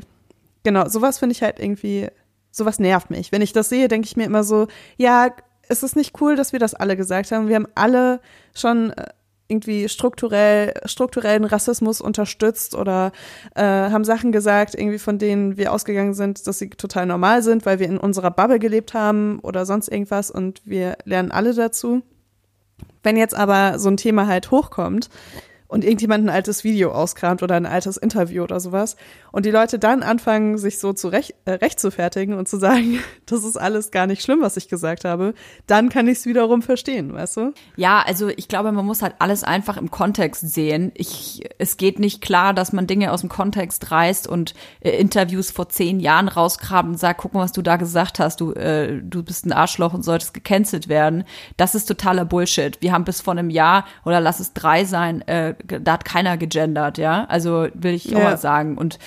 [0.63, 2.07] genau, sowas finde ich halt irgendwie,
[2.51, 3.31] sowas nervt mich.
[3.31, 5.31] Wenn ich das sehe, denke ich mir immer so, ja,
[5.67, 7.47] es ist nicht cool, dass wir das alle gesagt haben.
[7.47, 8.19] Wir haben alle
[8.53, 9.05] schon äh,
[9.47, 13.11] irgendwie strukturell, strukturellen Rassismus unterstützt oder
[13.55, 17.65] äh, haben Sachen gesagt, irgendwie von denen wir ausgegangen sind, dass sie total normal sind,
[17.65, 22.01] weil wir in unserer Bubble gelebt haben oder sonst irgendwas und wir lernen alle dazu.
[23.03, 25.09] Wenn jetzt aber so ein Thema halt hochkommt,
[25.73, 28.95] und irgendjemand ein altes Video auskramt oder ein altes Interview oder sowas
[29.31, 32.57] und die Leute dann anfangen, sich so zu recht, äh, recht zu fertigen und zu
[32.57, 35.33] sagen, das ist alles gar nicht schlimm, was ich gesagt habe,
[35.65, 37.53] dann kann ich es wiederum verstehen, weißt du?
[37.75, 40.91] Ja, also ich glaube, man muss halt alles einfach im Kontext sehen.
[40.93, 45.49] Ich, es geht nicht klar, dass man Dinge aus dem Kontext reißt und äh, Interviews
[45.49, 49.01] vor zehn Jahren rauskramt und sagt, guck mal, was du da gesagt hast, du, äh,
[49.01, 51.23] du bist ein Arschloch und solltest gecancelt werden.
[51.57, 52.79] Das ist totaler Bullshit.
[52.81, 56.37] Wir haben bis vor einem Jahr oder lass es drei sein, äh, da hat keiner
[56.37, 57.25] gegendert, ja.
[57.25, 58.25] Also will ich auch ja.
[58.25, 58.77] mal sagen.
[58.77, 58.99] Und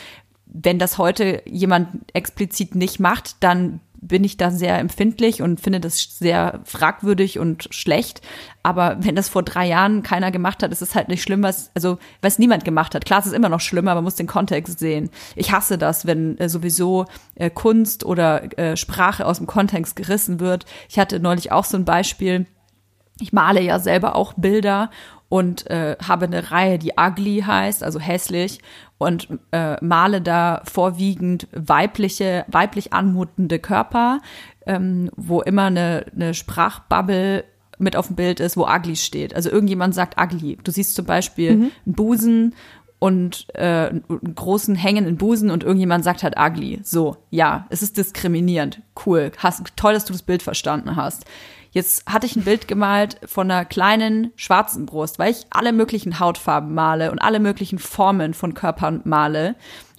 [0.47, 5.81] wenn das heute jemand explizit nicht macht, dann bin ich da sehr empfindlich und finde
[5.81, 8.21] das sehr fragwürdig und schlecht.
[8.63, 11.71] Aber wenn das vor drei Jahren keiner gemacht hat, ist es halt nicht schlimm, was,
[11.75, 13.05] also, was niemand gemacht hat.
[13.05, 15.11] Klar, es ist immer noch schlimmer, man muss den Kontext sehen.
[15.35, 20.41] Ich hasse das, wenn äh, sowieso äh, Kunst oder äh, Sprache aus dem Kontext gerissen
[20.41, 20.67] wird.
[20.89, 22.47] Ich hatte neulich auch so ein Beispiel.
[23.19, 24.91] Ich male ja selber auch Bilder
[25.29, 28.61] und äh, habe eine Reihe, die ugly heißt, also hässlich
[28.99, 34.21] und äh, male da vorwiegend weibliche, weiblich anmutende Körper,
[34.67, 37.45] ähm, wo immer eine, eine Sprachbubble
[37.79, 39.35] mit auf dem Bild ist, wo ugly steht.
[39.35, 40.59] Also irgendjemand sagt ugly.
[40.63, 41.71] Du siehst zum Beispiel mhm.
[41.85, 42.55] einen Busen
[42.99, 46.81] und äh, einen großen hängenden Busen und irgendjemand sagt halt ugly.
[46.83, 48.81] So, ja, es ist diskriminierend.
[49.05, 49.33] Cool.
[49.37, 51.27] Hast, toll, dass du das Bild verstanden hast.
[51.71, 56.21] Jetzt hatte ich ein Bild gemalt von einer kleinen schwarzen Brust, weil ich alle möglichen
[56.21, 59.57] Hautfarben male und alle möglichen Formen von Körpern male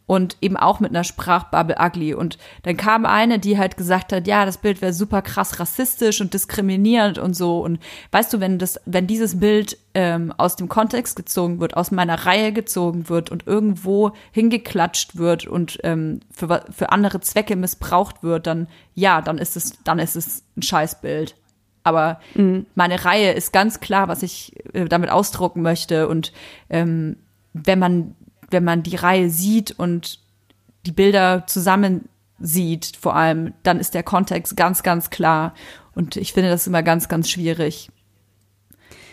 [0.08, 2.13] und eben auch mit einer Sprachbubble ugly.
[2.13, 6.21] Und dann kam eine, die halt gesagt hat, ja, das Bild wäre super krass rassistisch
[6.21, 7.60] und diskriminierend und so.
[7.60, 7.80] Und
[8.12, 12.25] weißt du, wenn das, wenn dieses Bild ähm, aus dem Kontext gezogen wird, aus meiner
[12.25, 18.47] Reihe gezogen wird und irgendwo hingeklatscht wird und ähm, für, für andere Zwecke missbraucht wird,
[18.47, 21.36] dann ja, dann ist es, dann ist es ein Scheißbild.
[21.88, 22.65] Aber mhm.
[22.76, 26.10] meine Reihe ist ganz klar, was ich äh, damit ausdrucken möchte.
[26.10, 26.34] Und
[26.69, 27.15] ähm,
[27.54, 28.15] wenn man,
[28.52, 30.19] wenn man die Reihe sieht und
[30.86, 35.54] die Bilder zusammen sieht, vor allem, dann ist der Kontext ganz, ganz klar.
[35.95, 37.89] Und ich finde das immer ganz, ganz schwierig.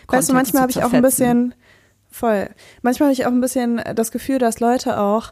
[0.07, 1.55] Weißt du, manchmal habe ich auch ein bisschen,
[2.11, 2.49] voll,
[2.81, 5.31] manchmal habe ich auch ein bisschen das Gefühl, dass Leute auch,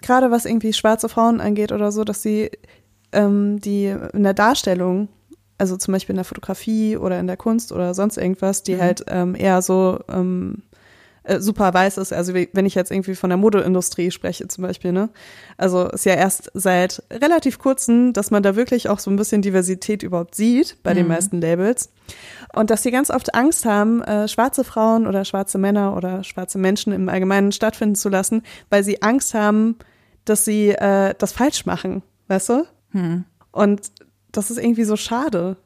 [0.00, 2.52] gerade was irgendwie schwarze Frauen angeht oder so, dass sie
[3.12, 5.08] ähm, die in der Darstellung
[5.58, 8.80] also zum Beispiel in der Fotografie oder in der Kunst oder sonst irgendwas, die Mhm.
[8.80, 10.62] halt ähm, eher so ähm,
[11.22, 12.12] äh, super weiß ist.
[12.12, 15.08] Also wenn ich jetzt irgendwie von der Modeindustrie spreche zum Beispiel, ne?
[15.56, 19.40] Also ist ja erst seit relativ kurzem, dass man da wirklich auch so ein bisschen
[19.40, 21.90] Diversität überhaupt sieht bei den meisten Labels.
[22.52, 26.58] Und dass sie ganz oft Angst haben, äh, schwarze Frauen oder schwarze Männer oder schwarze
[26.58, 29.76] Menschen im Allgemeinen stattfinden zu lassen, weil sie Angst haben,
[30.26, 32.66] dass sie äh, das falsch machen, weißt du?
[33.50, 33.80] Und
[34.36, 35.56] das ist irgendwie so schade.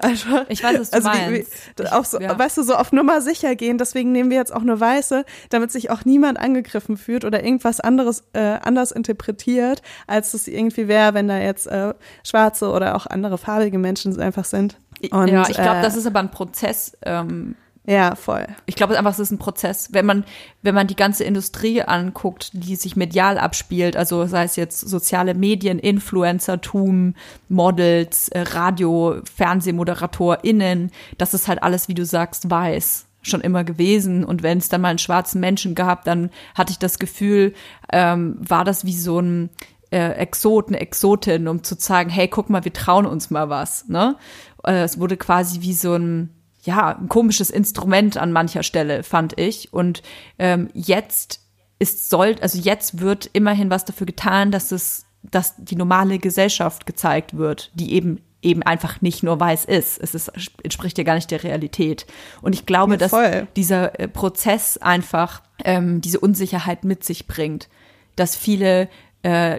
[0.00, 0.44] Einfach.
[0.48, 1.52] Ich weiß, was du also meinst.
[1.78, 2.38] die- Ich- auch so, ja.
[2.38, 3.78] weißt du, so auf Nummer sicher gehen.
[3.78, 7.80] Deswegen nehmen wir jetzt auch nur Weiße, damit sich auch niemand angegriffen fühlt oder irgendwas
[7.80, 13.06] anderes äh, anders interpretiert, als es irgendwie wäre, wenn da jetzt äh, schwarze oder auch
[13.06, 14.78] andere farbige Menschen einfach sind.
[15.10, 16.96] Und, ja, ich glaube, äh, das ist aber ein Prozess.
[17.04, 18.46] Ähm, ja voll.
[18.66, 19.88] ich glaube einfach, es ist ein Prozess.
[19.92, 20.24] Wenn man,
[20.62, 25.34] wenn man die ganze Industrie anguckt, die sich medial abspielt, also sei es jetzt soziale
[25.34, 27.14] Medien, Influencertum,
[27.48, 34.24] Models, äh, Radio, FernsehmoderatorInnen, das ist halt alles, wie du sagst, weiß schon immer gewesen.
[34.24, 37.54] Und wenn es dann mal einen schwarzen Menschen gab, dann hatte ich das Gefühl,
[37.92, 39.50] ähm, war das wie so ein
[39.90, 43.88] äh, Exot, eine Exotin, um zu zeigen, hey, guck mal, wir trauen uns mal was.
[43.88, 44.16] Ne?
[44.64, 46.35] Äh, es wurde quasi wie so ein
[46.66, 49.72] ja, ein komisches Instrument an mancher Stelle, fand ich.
[49.72, 50.02] Und
[50.38, 51.40] ähm, jetzt
[51.78, 56.86] ist soll, also jetzt wird immerhin was dafür getan, dass es, dass die normale Gesellschaft
[56.86, 59.98] gezeigt wird, die eben eben einfach nicht nur weiß ist.
[59.98, 60.30] Es ist,
[60.62, 62.06] entspricht ja gar nicht der Realität.
[62.42, 63.12] Und ich glaube, Ja, dass
[63.56, 67.68] dieser äh, Prozess einfach ähm, diese Unsicherheit mit sich bringt,
[68.14, 68.88] dass viele
[69.22, 69.58] äh,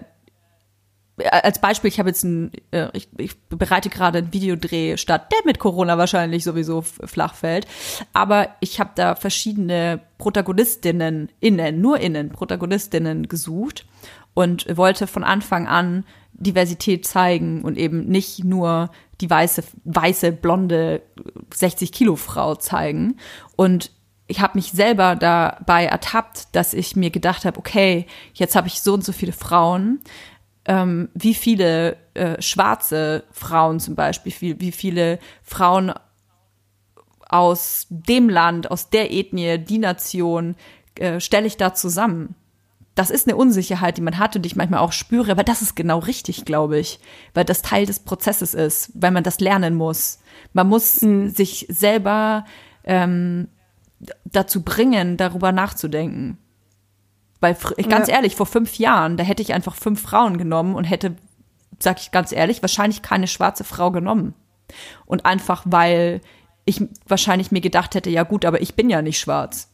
[1.32, 5.40] als Beispiel, ich habe jetzt ein, äh, ich, ich bereite gerade einen Videodreh statt, der
[5.46, 7.68] mit Corona wahrscheinlich sowieso flach fällt.
[8.14, 13.86] Aber ich habe da verschiedene Protagonistinnen, innen, nur innen, Protagonistinnen gesucht
[14.34, 21.02] und wollte von Anfang an Diversität zeigen und eben nicht nur die weiße, weiße, blonde
[21.52, 23.18] 60 Kilo Frau zeigen.
[23.56, 23.92] Und
[24.28, 28.82] ich habe mich selber dabei ertappt, dass ich mir gedacht habe, okay, jetzt habe ich
[28.82, 30.02] so und so viele Frauen,
[30.68, 35.94] ähm, wie viele äh, schwarze Frauen zum Beispiel, wie, wie viele Frauen
[37.30, 40.56] aus dem Land, aus der Ethnie, die Nation
[40.96, 42.36] äh, stelle ich da zusammen.
[42.96, 45.62] Das ist eine Unsicherheit, die man hat und die ich manchmal auch spüre, aber das
[45.62, 47.00] ist genau richtig, glaube ich,
[47.34, 50.20] weil das Teil des Prozesses ist, weil man das lernen muss.
[50.54, 52.46] Man muss sich selber
[52.84, 53.50] ähm,
[54.26, 56.40] dazu bringen, darüber nachzudenken.
[57.40, 57.56] Weil,
[57.90, 58.16] ganz Ja.
[58.16, 61.16] ehrlich, vor fünf Jahren, da hätte ich einfach fünf Frauen genommen und hätte,
[61.80, 64.34] sag ich ganz ehrlich, wahrscheinlich keine schwarze Frau genommen.
[65.06, 66.22] Und einfach, weil
[66.66, 69.70] ich wahrscheinlich mir gedacht hätte, ja gut, aber ich bin ja nicht schwarz.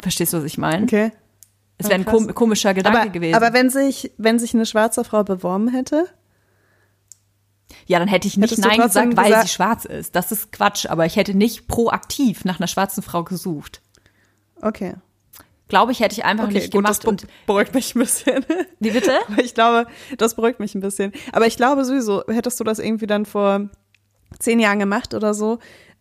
[0.00, 0.84] Verstehst du, was ich meine?
[0.84, 1.10] Okay.
[1.78, 3.34] Es wäre ein kom komischer Gedanke Aber, gewesen.
[3.36, 6.06] aber wenn sich, wenn sich eine schwarze Frau beworben hätte,
[7.86, 10.14] ja, dann hätte ich nicht Nein gesagt, weil gesagt- sie schwarz ist.
[10.14, 13.80] Das ist Quatsch, aber ich hätte nicht proaktiv nach einer schwarzen Frau gesucht.
[14.60, 14.94] okay.
[15.68, 17.20] Glaube ich, hätte ich einfach Okay, nicht gut, das gemacht.
[17.20, 18.44] be- Und beruhigt mich ein bisschen.
[18.80, 19.12] wie bitte?
[19.42, 21.12] Ich glaube, das beruhigt mich ein bisschen.
[21.32, 23.68] Aber ich glaube sowieso, hättest du das irgendwie dann vor
[24.38, 25.58] zehn Jahren gemacht oder so,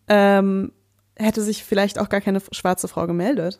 [0.07, 0.71] ähm,
[1.15, 3.59] hätte sich vielleicht auch gar keine schwarze Frau gemeldet.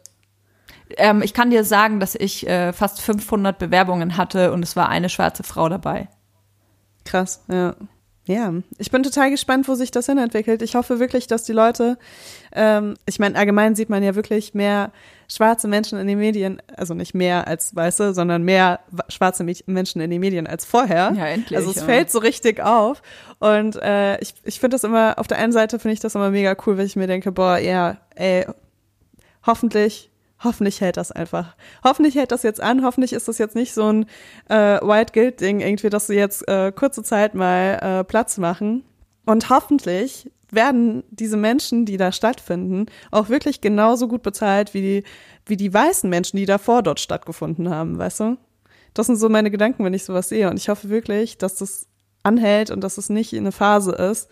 [0.96, 4.88] Ähm, ich kann dir sagen, dass ich äh, fast 500 Bewerbungen hatte und es war
[4.90, 6.08] eine schwarze Frau dabei.
[7.04, 7.76] Krass, ja.
[8.26, 10.62] Ja, ich bin total gespannt, wo sich das hin entwickelt.
[10.62, 11.98] Ich hoffe wirklich, dass die Leute,
[12.58, 14.92] ähm, ich meine, allgemein sieht man ja wirklich mehr
[15.30, 20.02] schwarze Menschen in den Medien, also nicht mehr als weiße, sondern mehr wa- schwarze Menschen
[20.02, 21.14] in den Medien als vorher.
[21.16, 21.84] Ja, endlich, Also es ja.
[21.84, 23.02] fällt so richtig auf.
[23.40, 26.32] Und äh, ich, ich finde das immer, auf der einen Seite finde ich das immer
[26.32, 28.46] mega cool, weil ich mir denke, boah, ja, ey,
[29.46, 30.10] hoffentlich,
[30.44, 31.56] hoffentlich hält das einfach.
[31.84, 34.06] Hoffentlich hält das jetzt an, hoffentlich ist das jetzt nicht so ein
[34.50, 38.84] äh, White Guilt Ding irgendwie, dass sie jetzt äh, kurze Zeit mal äh, Platz machen.
[39.26, 45.04] Und hoffentlich werden diese Menschen, die da stattfinden, auch wirklich genauso gut bezahlt wie die,
[45.46, 48.38] wie die weißen Menschen, die davor dort stattgefunden haben, weißt du?
[48.94, 50.50] Das sind so meine Gedanken, wenn ich sowas sehe.
[50.50, 51.88] Und ich hoffe wirklich, dass das
[52.24, 54.30] anhält und dass es nicht eine Phase ist,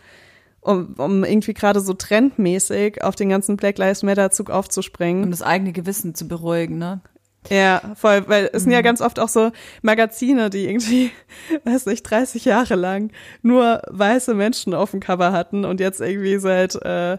[0.61, 5.25] um, um irgendwie gerade so trendmäßig auf den ganzen Black Lives Matter Zug aufzuspringen.
[5.25, 7.01] Um das eigene Gewissen zu beruhigen, ne?
[7.49, 11.11] Ja, voll, weil es sind ja ganz oft auch so Magazine, die irgendwie,
[11.63, 16.37] weiß nicht, 30 Jahre lang nur weiße Menschen auf dem Cover hatten und jetzt irgendwie
[16.37, 17.17] seit äh,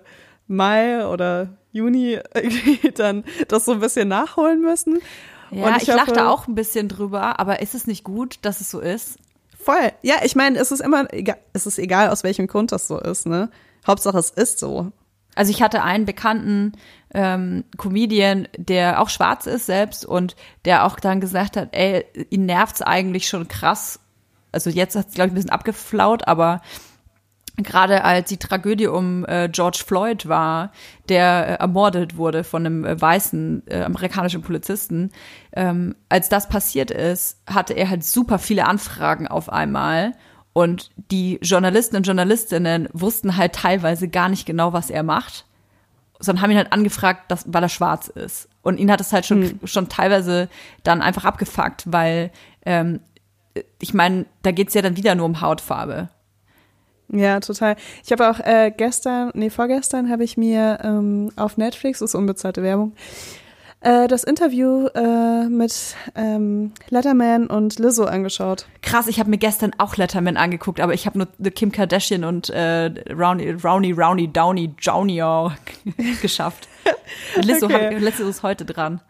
[0.48, 4.98] Mai oder Juni irgendwie dann das so ein bisschen nachholen müssen.
[5.50, 8.60] Ja, Und ich, lachte hoffe- auch ein bisschen drüber, aber ist es nicht gut, dass
[8.60, 9.18] es so ist?
[9.58, 9.92] Voll.
[10.02, 11.06] Ja, ich meine, es ist immer
[11.52, 13.50] es ist egal, aus welchem Grund das so ist, ne?
[13.86, 14.90] Hauptsache es ist so.
[15.36, 16.72] Also ich hatte einen bekannten
[17.14, 22.46] ähm, Comedian, der auch schwarz ist selbst und der auch dann gesagt hat, ey, ihn
[22.46, 24.00] nervt's eigentlich schon krass.
[24.50, 26.62] Also jetzt hat es, glaube ich, ein bisschen abgeflaut, aber
[27.58, 30.72] gerade als die Tragödie um äh, George Floyd war,
[31.08, 35.10] der äh, ermordet wurde von einem äh, weißen äh, amerikanischen Polizisten,
[35.52, 40.12] ähm, als das passiert ist, hatte er halt super viele Anfragen auf einmal.
[40.56, 45.44] Und die Journalisten und Journalistinnen wussten halt teilweise gar nicht genau, was er macht,
[46.18, 48.48] sondern haben ihn halt angefragt, dass, weil er schwarz ist.
[48.62, 49.60] Und ihn hat es halt schon, mhm.
[49.64, 50.48] schon teilweise
[50.82, 52.30] dann einfach abgefuckt, weil
[52.64, 53.00] ähm,
[53.82, 56.08] ich meine, da geht's ja dann wieder nur um Hautfarbe.
[57.10, 57.76] Ja, total.
[58.02, 62.14] Ich habe auch äh, gestern, nee, vorgestern habe ich mir ähm, auf Netflix, das ist
[62.14, 62.94] unbezahlte Werbung,
[63.80, 68.66] äh, das Interview äh, mit ähm, Letterman und Lizzo angeschaut.
[68.82, 72.50] Krass, ich habe mir gestern auch Letterman angeguckt, aber ich habe nur Kim Kardashian und
[72.50, 75.56] äh, Rowney, Rowney, Rowney, Downey, Junior
[76.22, 76.68] geschafft.
[77.42, 77.94] Lizzo, okay.
[77.94, 79.00] hab, Lizzo ist heute dran.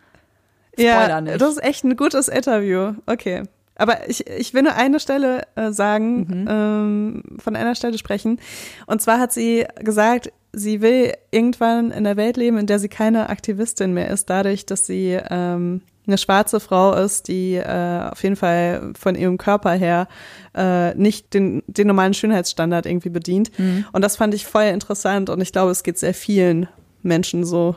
[0.74, 1.40] Spoiler ja, nicht.
[1.40, 2.94] das ist echt ein gutes Interview.
[3.06, 3.44] Okay.
[3.76, 6.46] Aber ich, ich will nur eine Stelle äh, sagen, mhm.
[6.48, 8.40] ähm, von einer Stelle sprechen.
[8.86, 12.88] Und zwar hat sie gesagt, sie will irgendwann in der Welt leben, in der sie
[12.88, 18.22] keine Aktivistin mehr ist, dadurch, dass sie ähm, eine schwarze Frau ist, die äh, auf
[18.22, 20.08] jeden Fall von ihrem Körper her
[20.54, 23.56] äh, nicht den, den normalen Schönheitsstandard irgendwie bedient.
[23.58, 23.84] Mhm.
[23.92, 26.68] Und das fand ich voll interessant und ich glaube, es geht sehr vielen
[27.02, 27.76] Menschen so.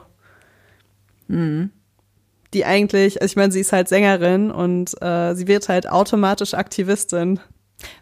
[1.28, 1.72] Mhm
[2.54, 6.56] die eigentlich, also ich meine, sie ist halt Sängerin und äh, sie wird halt automatisch
[6.56, 7.40] Aktivistin.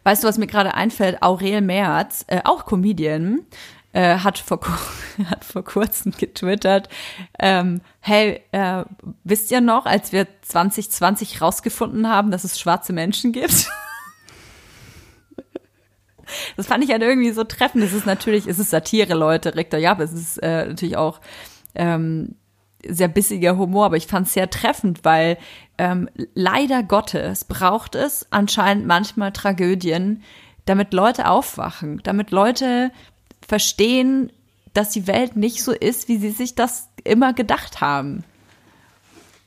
[0.04, 1.22] Weißt du, was mir gerade einfällt?
[1.22, 3.42] Aurel Merz, äh, auch Comedian,
[3.94, 4.60] äh, hat, vor,
[5.30, 6.90] hat vor kurzem getwittert,
[7.40, 8.84] ähm, hey, äh,
[9.24, 13.70] wisst ihr noch, als wir 2020 rausgefunden haben, dass es schwarze Menschen gibt?
[16.58, 17.86] Das fand ich halt irgendwie so treffend.
[17.86, 21.22] Es ist natürlich, es ist Satire, Leute, Rektor, ja, aber es ist äh, natürlich auch
[21.74, 22.36] ähm,
[22.86, 25.38] sehr bissiger Humor, aber ich fand es sehr treffend, weil
[25.78, 30.24] ähm, leider Gottes braucht es anscheinend manchmal Tragödien,
[30.66, 32.92] damit Leute aufwachen, damit Leute
[33.48, 34.32] verstehen,
[34.74, 38.24] dass die Welt nicht so ist, wie sie sich das immer gedacht haben.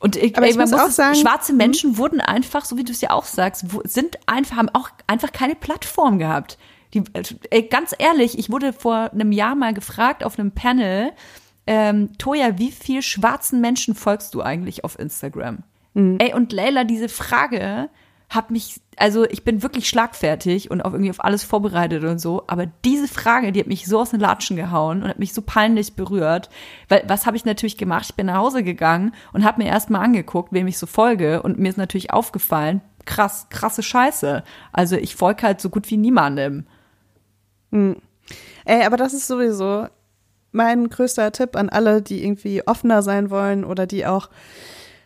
[0.00, 1.58] Und ich, aber ich ey, muss, muss auch sagen, schwarze hm?
[1.58, 5.30] Menschen wurden einfach, so wie du es ja auch sagst, sind einfach, haben auch einfach
[5.30, 6.58] keine Plattform gehabt.
[6.94, 7.04] Die,
[7.50, 11.12] ey, ganz ehrlich, ich wurde vor einem Jahr mal gefragt auf einem Panel,
[11.66, 15.58] ähm, Toja, wie viel schwarzen Menschen folgst du eigentlich auf Instagram?
[15.94, 16.16] Mhm.
[16.18, 17.90] Ey, und Leila, diese Frage
[18.31, 22.45] hat mich, also ich bin wirklich schlagfertig und auch irgendwie auf alles vorbereitet und so,
[22.47, 25.43] aber diese Frage, die hat mich so aus den Latschen gehauen und hat mich so
[25.43, 26.49] peinlich berührt,
[26.88, 28.07] weil was habe ich natürlich gemacht?
[28.09, 31.59] Ich bin nach Hause gegangen und habe mir erstmal angeguckt, wem ich so folge und
[31.59, 34.45] mir ist natürlich aufgefallen, krass, krasse Scheiße.
[34.73, 36.66] Also ich folge halt so gut wie niemandem.
[37.73, 37.97] Mhm.
[38.64, 39.88] Ey, aber das ist sowieso,
[40.53, 44.31] mein größter Tipp an alle, die irgendwie offener sein wollen oder die auch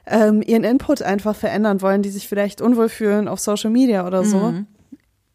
[0.07, 4.25] ähm, ihren Input einfach verändern wollen, die sich vielleicht unwohl fühlen auf Social Media oder
[4.25, 4.39] so.
[4.39, 4.67] Mhm.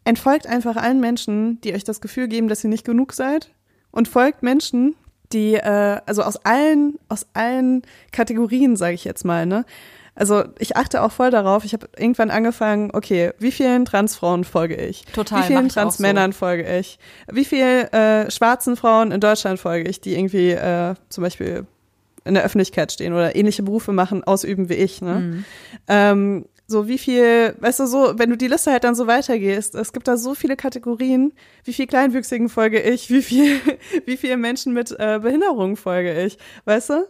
[0.04, 3.50] Entfolgt einfach allen Menschen, die euch das Gefühl geben, dass ihr nicht genug seid.
[3.90, 4.94] Und folgt Menschen,
[5.32, 9.64] die, äh, also aus allen, aus allen Kategorien, sage ich jetzt mal, ne?
[10.14, 11.64] Also ich achte auch voll darauf.
[11.64, 15.04] Ich habe irgendwann angefangen, okay, wie vielen Transfrauen folge ich?
[15.14, 15.42] Total.
[15.42, 16.38] Wie vielen Transmännern so.
[16.38, 16.98] folge ich?
[17.30, 21.66] Wie vielen äh, schwarzen Frauen in Deutschland folge ich, die irgendwie äh, zum Beispiel
[22.24, 25.00] in der Öffentlichkeit stehen oder ähnliche Berufe machen, ausüben wie ich.
[25.00, 25.14] Ne?
[25.14, 25.44] Mhm.
[25.88, 29.74] Ähm, so wie viel, weißt du, so, wenn du die Liste halt dann so weitergehst,
[29.74, 31.32] es gibt da so viele Kategorien,
[31.64, 33.60] wie viel Kleinwüchsigen folge ich, wie viel,
[34.06, 37.06] wie viele Menschen mit äh, Behinderungen folge ich, weißt du?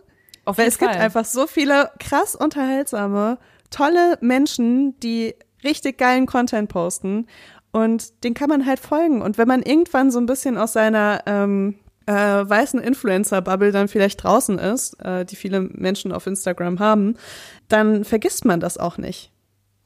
[0.46, 0.88] Auf Weil es Fall.
[0.88, 3.38] gibt einfach so viele krass unterhaltsame,
[3.70, 7.27] tolle Menschen, die richtig geilen Content posten
[7.73, 9.23] und den kann man halt folgen.
[9.23, 11.77] Und wenn man irgendwann so ein bisschen aus seiner ähm,
[12.11, 17.16] äh, weißen Influencer-Bubble dann vielleicht draußen ist, äh, die viele Menschen auf Instagram haben,
[17.68, 19.31] dann vergisst man das auch nicht.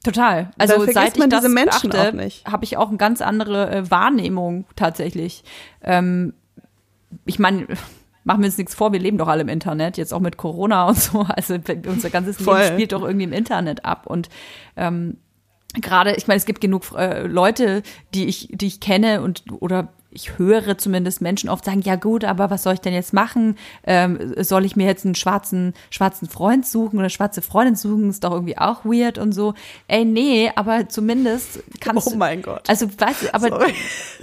[0.03, 0.51] Total.
[0.57, 5.43] Also seit ich das Menschen habe ich auch eine ganz andere äh, Wahrnehmung tatsächlich.
[5.83, 6.33] Ähm,
[7.25, 7.67] ich meine,
[8.23, 10.87] machen wir uns nichts vor, wir leben doch alle im Internet, jetzt auch mit Corona
[10.87, 11.27] und so.
[11.35, 11.57] Also
[11.87, 12.59] unser ganzes Voll.
[12.59, 14.07] Leben spielt doch irgendwie im Internet ab.
[14.07, 14.29] Und
[14.75, 15.17] ähm,
[15.73, 17.83] gerade, ich meine, es gibt genug äh, Leute,
[18.13, 22.23] die ich, die ich kenne und oder ich höre zumindest Menschen oft sagen, ja gut,
[22.23, 23.57] aber was soll ich denn jetzt machen?
[23.83, 28.09] Ähm, soll ich mir jetzt einen schwarzen, schwarzen Freund suchen oder schwarze Freundin suchen?
[28.09, 29.53] Ist doch irgendwie auch weird und so.
[29.87, 32.13] Ey, nee, aber zumindest kannst du.
[32.13, 32.69] Oh mein Gott.
[32.69, 33.73] Also, weißt du, aber Sorry.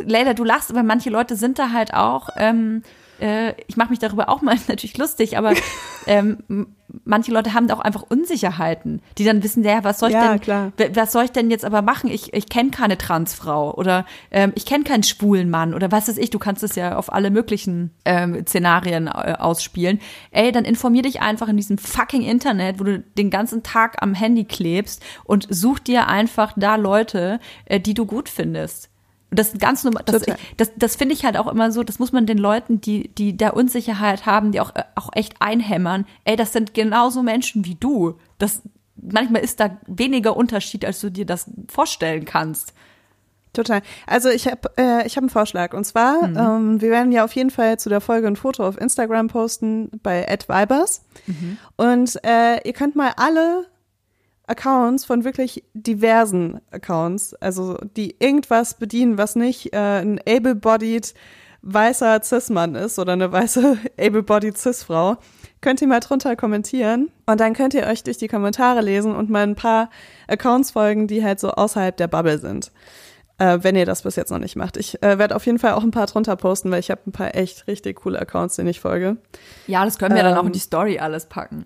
[0.05, 2.83] Leila, du lachst, aber manche Leute sind da halt auch ähm,
[3.23, 5.55] äh, ich mache mich darüber auch mal natürlich lustig, aber
[6.07, 6.39] ähm,
[7.05, 10.41] manche Leute haben auch einfach Unsicherheiten, die dann wissen, ja, was soll ich ja, denn,
[10.41, 10.73] klar.
[10.95, 12.11] was soll ich denn jetzt aber machen?
[12.11, 16.19] Ich, ich kenne keine Transfrau oder ähm, ich kenne keinen schwulen Mann oder was weiß
[16.19, 20.01] ich, du kannst es ja auf alle möglichen ähm, Szenarien äh, ausspielen.
[20.33, 24.15] Ey, dann informier dich einfach in diesem fucking Internet, wo du den ganzen Tag am
[24.15, 28.92] Handy klebst und such dir einfach da Leute, äh, die du gut findest.
[29.33, 30.25] Das ist ganz normal, das,
[30.57, 33.37] das, das finde ich halt auch immer so, das muss man den Leuten, die, die
[33.37, 37.75] da Unsicherheit haben, die auch, äh, auch echt einhämmern, ey, das sind genauso Menschen wie
[37.75, 38.19] du.
[38.39, 38.63] Das,
[38.97, 42.75] manchmal ist da weniger Unterschied, als du dir das vorstellen kannst.
[43.53, 43.83] Total.
[44.07, 45.75] Also ich habe äh, ich hab einen Vorschlag.
[45.75, 48.81] Und zwar, ähm, wir werden ja auf jeden Fall zu der Folge ein Foto auf
[48.81, 51.05] Instagram posten bei @vibers.
[51.77, 53.67] Und äh, ihr könnt mal alle
[54.53, 61.15] Accounts von wirklich diversen Accounts, also die irgendwas bedienen, was nicht äh, ein able-bodied
[61.63, 65.17] weißer Cis-Mann ist oder eine weiße able-bodied Cis-Frau,
[65.61, 69.31] könnt ihr mal drunter kommentieren und dann könnt ihr euch durch die Kommentare lesen und
[69.31, 69.89] mal ein paar
[70.29, 72.73] Accounts folgen, die halt so außerhalb der Bubble sind.
[73.39, 74.77] Äh, wenn ihr das bis jetzt noch nicht macht.
[74.77, 77.13] Ich äh, werde auf jeden Fall auch ein paar drunter posten, weil ich habe ein
[77.13, 79.17] paar echt richtig coole Accounts, denen ich folge.
[79.67, 81.65] Ja, das können wir dann auch in Ähm, die Story alles packen.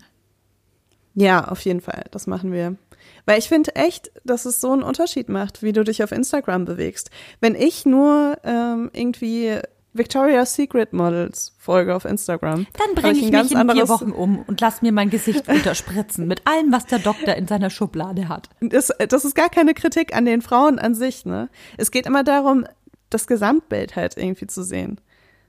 [1.16, 2.04] Ja, auf jeden Fall.
[2.10, 2.76] Das machen wir.
[3.24, 6.64] Weil ich finde echt, dass es so einen Unterschied macht, wie du dich auf Instagram
[6.64, 7.10] bewegst.
[7.40, 9.58] Wenn ich nur ähm, irgendwie
[9.94, 14.40] Victoria's Secret Models folge auf Instagram, Dann bringe ich, ein mich in vier Wochen um
[14.46, 18.50] und lass mir mein Gesicht unterspritzen mit allem, was der Doktor in seiner Schublade hat.
[18.60, 21.48] Das, das ist gar keine Kritik an den Frauen an sich, ne?
[21.78, 22.66] Es geht immer darum,
[23.08, 25.00] das Gesamtbild halt irgendwie zu sehen.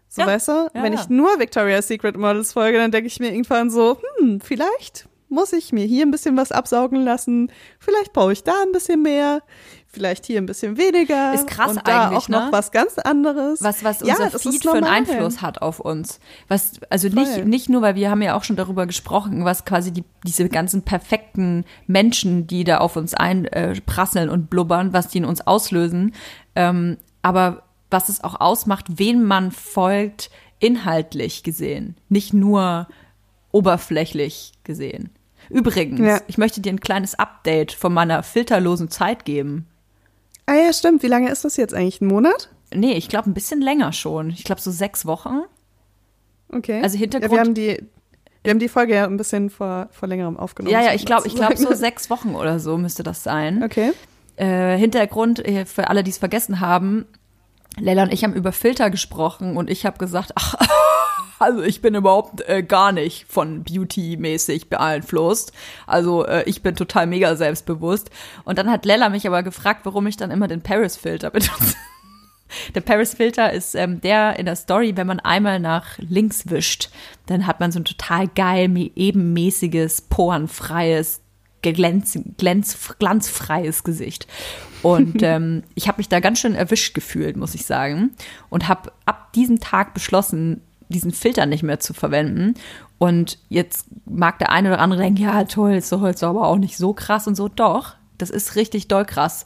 [0.08, 0.52] So, Ja, weißt du?
[0.74, 4.40] ja, Wenn ich nur Victoria's Secret Models folge, dann denke ich mir irgendwann so, hm,
[4.40, 7.52] vielleicht muss ich mir hier ein bisschen was absaugen lassen.
[7.80, 9.42] Vielleicht brauche ich da ein bisschen mehr.
[9.88, 11.34] Vielleicht hier ein bisschen weniger.
[11.34, 12.52] Ist krass und da eigentlich, auch noch ne?
[12.52, 13.64] was ganz anderes.
[13.64, 14.84] was, was ja, unser das Feed für einen.
[14.84, 16.20] Einfluss hat auf uns.
[16.48, 17.46] Was, also nicht, Voll.
[17.46, 20.84] nicht nur, weil wir haben ja auch schon darüber gesprochen, was quasi die, diese ganzen
[20.84, 26.14] perfekten Menschen, die da auf uns einprasseln und blubbern, was die in uns auslösen,
[26.56, 32.88] ähm, aber was es auch ausmacht, wen man folgt, inhaltlich gesehen, nicht nur
[33.52, 35.10] oberflächlich gesehen.
[35.50, 36.20] Übrigens, Ja.
[36.28, 39.68] ich möchte dir ein kleines Update von meiner filterlosen Zeit geben.
[40.46, 41.04] Ah ja, stimmt.
[41.04, 42.02] Wie lange ist das jetzt eigentlich?
[42.02, 42.50] Ein Monat?
[42.74, 44.30] Nee, ich glaube ein bisschen länger schon.
[44.30, 45.42] Ich glaube so sechs Wochen.
[46.50, 46.82] Okay.
[46.82, 47.84] Also Ja, Hintergrund- wir haben die,
[48.44, 50.74] wir haben die Folge ja ein bisschen vor, vor längerem aufgenommen.
[50.74, 53.64] Ja, ja, ich glaube, ich glaube so sechs Wochen oder so müsste das sein.
[53.64, 53.92] Okay.
[54.38, 57.06] Äh, Hintergrund äh, für alle, die es vergessen haben:
[57.80, 60.56] Leila und ich haben über Filter gesprochen und ich habe gesagt, ach,
[61.40, 65.52] also ich bin überhaupt äh, gar nicht von Beauty-mäßig beeinflusst.
[65.86, 68.10] Also äh, ich bin total mega selbstbewusst.
[68.46, 71.76] Und dann hat Lella mich aber gefragt, warum ich dann immer den Paris-Filter benutze.
[72.76, 76.90] Der Paris-Filter ist ähm, der in der Story, wenn man einmal nach links wischt,
[77.26, 81.22] dann hat man so ein total geil, ebenmäßiges, porenfreies,
[81.62, 84.28] glänz, glänz, glanzfreies Gesicht.
[84.84, 88.12] Und ähm, ich habe mich da ganz schön erwischt gefühlt, muss ich sagen.
[88.50, 92.54] Und habe ab diesem Tag beschlossen, diesen Filter nicht mehr zu verwenden.
[92.98, 96.58] Und jetzt mag der eine oder andere denken, ja toll, ist doch jetzt aber auch
[96.58, 97.48] nicht so krass und so.
[97.48, 99.46] Doch, das ist richtig doll krass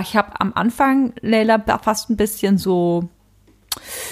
[0.00, 3.08] ich habe am Anfang, Leila, fast ein bisschen so,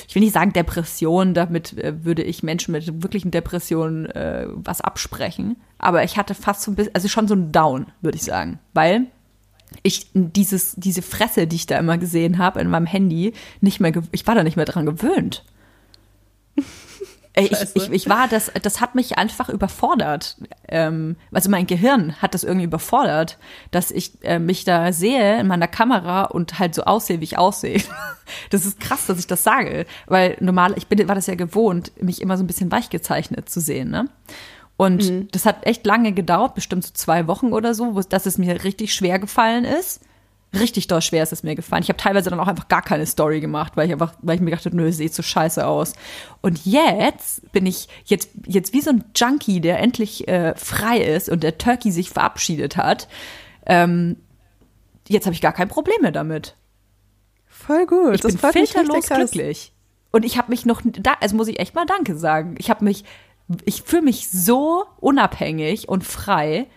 [0.08, 4.80] ich will nicht sagen Depression, damit äh, würde ich Menschen mit wirklichen Depressionen äh, was
[4.80, 5.56] absprechen.
[5.78, 8.58] Aber ich hatte fast so ein bisschen, also schon so ein Down, würde ich sagen.
[8.72, 9.06] Weil
[9.82, 13.92] ich dieses, diese Fresse, die ich da immer gesehen habe in meinem Handy, nicht mehr,
[14.12, 15.44] ich war da nicht mehr dran gewöhnt.
[17.36, 20.36] Ey, Ich, ich, ich war, das, das hat mich einfach überfordert.
[20.68, 23.38] Ähm, also mein Gehirn hat das irgendwie überfordert,
[23.70, 27.38] dass ich äh, mich da sehe in meiner Kamera und halt so aussehe, wie ich
[27.38, 27.80] aussehe.
[28.50, 31.92] Das ist krass, dass ich das sage, weil normal, ich bin, war das ja gewohnt,
[32.02, 34.08] mich immer so ein bisschen weich gezeichnet zu sehen, ne?
[34.76, 38.36] Und das hat echt lange gedauert, bestimmt so zwei Wochen oder so, wo, dass es
[38.36, 40.00] mir richtig schwer gefallen ist.
[40.58, 41.82] Richtig doll schwer ist es mir gefallen.
[41.82, 44.40] Ich habe teilweise dann auch einfach gar keine Story gemacht, weil ich einfach, weil ich
[44.40, 45.94] mir gedacht habe, nö, sieht so scheiße aus.
[46.40, 51.28] Und jetzt bin ich jetzt jetzt wie so ein Junkie, der endlich äh, frei ist
[51.28, 53.08] und der Turkey sich verabschiedet hat.
[53.66, 54.16] Ähm,
[55.08, 56.56] jetzt habe ich gar kein Problem mehr damit.
[57.46, 58.14] Voll gut.
[58.14, 59.72] Ich das bin filterlos glücklich.
[60.12, 62.54] Und ich habe mich noch, da, also muss ich echt mal Danke sagen.
[62.58, 63.04] Ich habe mich,
[63.64, 66.68] ich fühle mich so unabhängig und frei.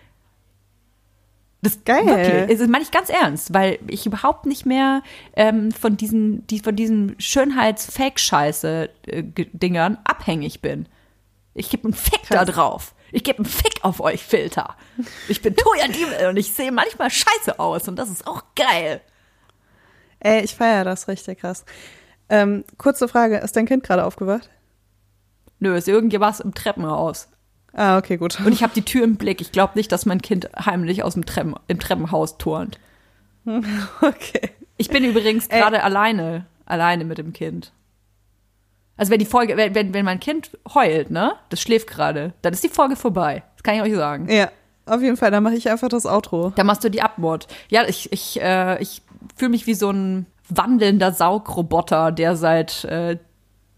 [1.62, 2.06] Das Geil.
[2.06, 5.02] Wirklich, das meine ich ganz ernst, weil ich überhaupt nicht mehr
[5.34, 10.88] ähm, von diesen, die, von diesen Schönheits-Fake-Scheiße-Dingern abhängig bin.
[11.52, 12.54] Ich gebe einen Fick da Krass.
[12.54, 12.94] drauf.
[13.12, 14.76] Ich gebe einen Fick auf euch Filter.
[15.28, 19.00] Ich bin Toya Diebel und ich sehe manchmal scheiße aus und das ist auch geil.
[20.20, 21.64] Ey, ich feiere das richtig krass.
[22.28, 24.48] Ähm, kurze Frage, ist dein Kind gerade aufgewacht?
[25.58, 27.28] Nö, ist irgendwas im Treppenhaus.
[27.72, 28.38] Ah, okay, gut.
[28.40, 29.40] Und ich habe die Tür im Blick.
[29.40, 32.78] Ich glaube nicht, dass mein Kind heimlich aus dem Treppen, im Treppenhaus turnt.
[34.00, 34.50] okay.
[34.76, 35.60] Ich bin übrigens Ey.
[35.60, 37.72] gerade alleine, alleine mit dem Kind.
[38.96, 42.52] Also wenn die Folge, wenn, wenn, wenn mein Kind heult, ne, das schläft gerade, dann
[42.52, 43.42] ist die Folge vorbei.
[43.56, 44.28] Das kann ich euch sagen.
[44.28, 44.50] Ja,
[44.86, 46.52] auf jeden Fall, dann mache ich einfach das Outro.
[46.56, 47.46] Da machst du die Abmord.
[47.68, 49.02] Ja, ich, ich, äh, ich
[49.36, 53.18] fühle mich wie so ein wandelnder Saugroboter, der seit äh,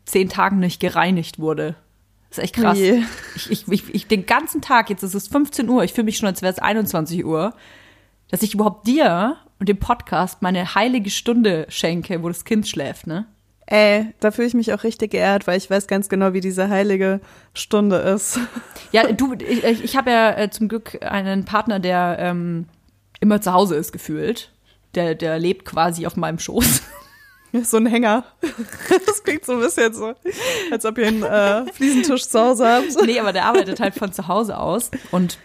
[0.06, 1.74] zehn Tagen nicht gereinigt wurde.
[2.32, 2.78] Das ist echt krass.
[2.78, 3.04] Wie?
[3.36, 6.16] Ich, ich, ich, ich, den ganzen Tag, jetzt ist es 15 Uhr, ich fühle mich
[6.16, 7.52] schon, als wäre es 21 Uhr,
[8.30, 13.06] dass ich überhaupt dir und dem Podcast meine heilige Stunde schenke, wo das Kind schläft,
[13.06, 13.26] ne?
[13.66, 16.70] Ey, da fühle ich mich auch richtig geehrt, weil ich weiß ganz genau, wie diese
[16.70, 17.20] heilige
[17.52, 18.38] Stunde ist.
[18.92, 22.66] Ja, du, ich, ich habe ja äh, zum Glück einen Partner, der ähm,
[23.20, 24.52] immer zu Hause ist, gefühlt.
[24.94, 26.82] Der, der lebt quasi auf meinem Schoß.
[27.64, 28.24] So ein Hänger.
[29.06, 30.14] Das klingt so ein bisschen so,
[30.70, 32.86] als ob ihr einen äh, Fliesentisch zu Hause habt.
[33.06, 34.90] nee, aber der arbeitet halt von zu Hause aus.
[35.10, 35.38] Und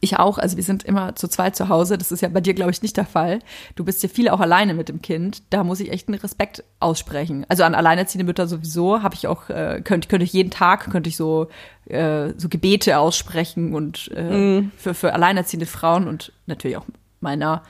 [0.00, 1.98] ich auch, also wir sind immer zu zweit zu Hause.
[1.98, 3.38] Das ist ja bei dir, glaube ich, nicht der Fall.
[3.74, 5.42] Du bist ja viel auch alleine mit dem Kind.
[5.50, 7.46] Da muss ich echt einen Respekt aussprechen.
[7.48, 11.08] Also an alleinerziehende Mütter sowieso habe ich auch, äh, könnte könnte ich jeden Tag, könnte
[11.08, 11.48] ich so,
[11.86, 16.86] äh, so Gebete aussprechen und äh, für, für alleinerziehende Frauen und natürlich auch
[17.20, 17.62] meiner.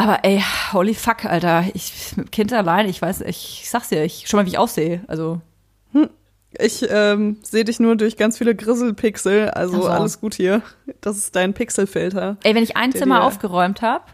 [0.00, 0.42] Aber ey,
[0.72, 1.64] holy fuck, Alter.
[1.74, 5.02] Ich mit Kind alleine, ich weiß, ich sag's dir, ich schau mal, wie ich aussehe.
[5.08, 5.40] Also,
[6.58, 9.88] Ich ähm, sehe dich nur durch ganz viele Grisselpixel, also Ach so.
[9.88, 10.62] alles gut hier.
[11.00, 12.38] Das ist dein Pixelfilter.
[12.42, 14.04] ey, wenn ich ein Zimmer dir- aufgeräumt habe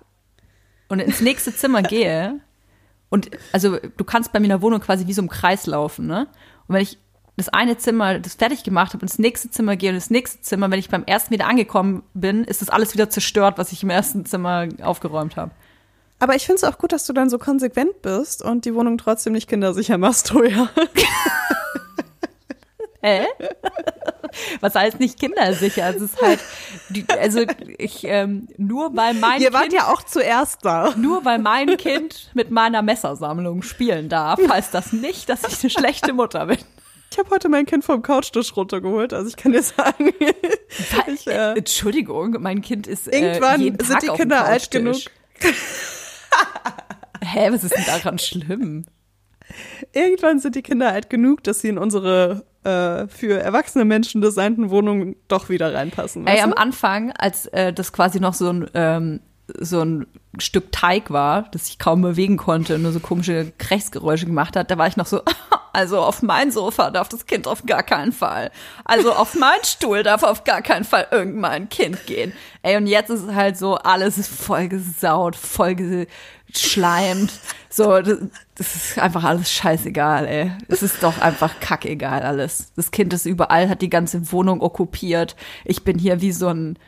[0.88, 2.40] und ins nächste Zimmer gehe
[3.08, 6.06] und also du kannst bei mir in der Wohnung quasi wie so im Kreis laufen,
[6.06, 6.26] ne?
[6.68, 6.98] Und wenn ich
[7.38, 10.70] das eine Zimmer das fertig gemacht habe ins nächste Zimmer gehe und das nächste Zimmer,
[10.70, 13.90] wenn ich beim ersten wieder angekommen bin, ist das alles wieder zerstört, was ich im
[13.90, 15.52] ersten Zimmer aufgeräumt habe.
[16.18, 18.96] Aber ich finde es auch gut, dass du dann so konsequent bist und die Wohnung
[18.98, 20.70] trotzdem nicht kindersicher machst, Toja.
[23.02, 23.26] Hä?
[24.60, 25.94] Was heißt nicht kindersicher?
[25.94, 26.40] Es ist halt,
[27.18, 27.44] also
[27.78, 30.94] ich, ähm, nur weil mein Ihr wart Kind, ja auch zuerst da.
[30.96, 35.70] nur weil mein Kind mit meiner Messersammlung spielen darf, heißt das nicht, dass ich eine
[35.70, 36.58] schlechte Mutter bin.
[37.12, 40.12] Ich habe heute mein Kind vom Couchtisch runtergeholt, also ich kann dir sagen,
[41.06, 45.06] ich, äh, Entschuldigung, mein Kind ist Irgendwann äh, jeden sind die Kinder alt Couchtisch.
[47.22, 48.84] Hä, was ist denn daran schlimm?
[49.92, 54.70] irgendwann sind die Kinder alt genug, dass sie in unsere äh, für erwachsene Menschen designten
[54.70, 56.26] Wohnungen doch wieder reinpassen.
[56.26, 56.52] Ey, am?
[56.52, 59.20] Anfang, als äh, das quasi noch so ein, ähm,
[59.58, 60.06] so ein
[60.38, 64.70] Stück Teig war, das ich kaum bewegen konnte und nur so komische Krächzgeräusche gemacht hat,
[64.70, 65.22] da war ich noch so,
[65.72, 68.50] also auf mein Sofa darf das Kind auf gar keinen Fall.
[68.84, 72.32] Also auf meinen Stuhl darf auf gar keinen Fall irgendein Kind gehen.
[72.62, 77.32] Ey, und jetzt ist es halt so, alles ist voll gesaut, voll geschleimt.
[77.70, 78.18] So, das,
[78.56, 80.52] das ist einfach alles scheißegal, ey.
[80.68, 82.72] Es ist doch einfach kackegal alles.
[82.74, 85.36] Das Kind ist überall, hat die ganze Wohnung okkupiert.
[85.64, 86.78] Ich bin hier wie so ein,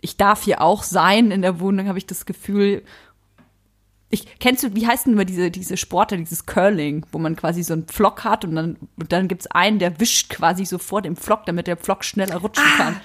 [0.00, 2.82] ich darf hier auch sein in der Wohnung, habe ich das Gefühl.
[4.10, 7.62] Ich, kennst du, wie heißt denn immer diese, diese Sportler, dieses Curling, wo man quasi
[7.62, 11.02] so einen Pflock hat und dann, und dann gibt's einen, der wischt quasi so vor
[11.02, 13.00] dem Pflock, damit der Pflock schneller rutschen kann.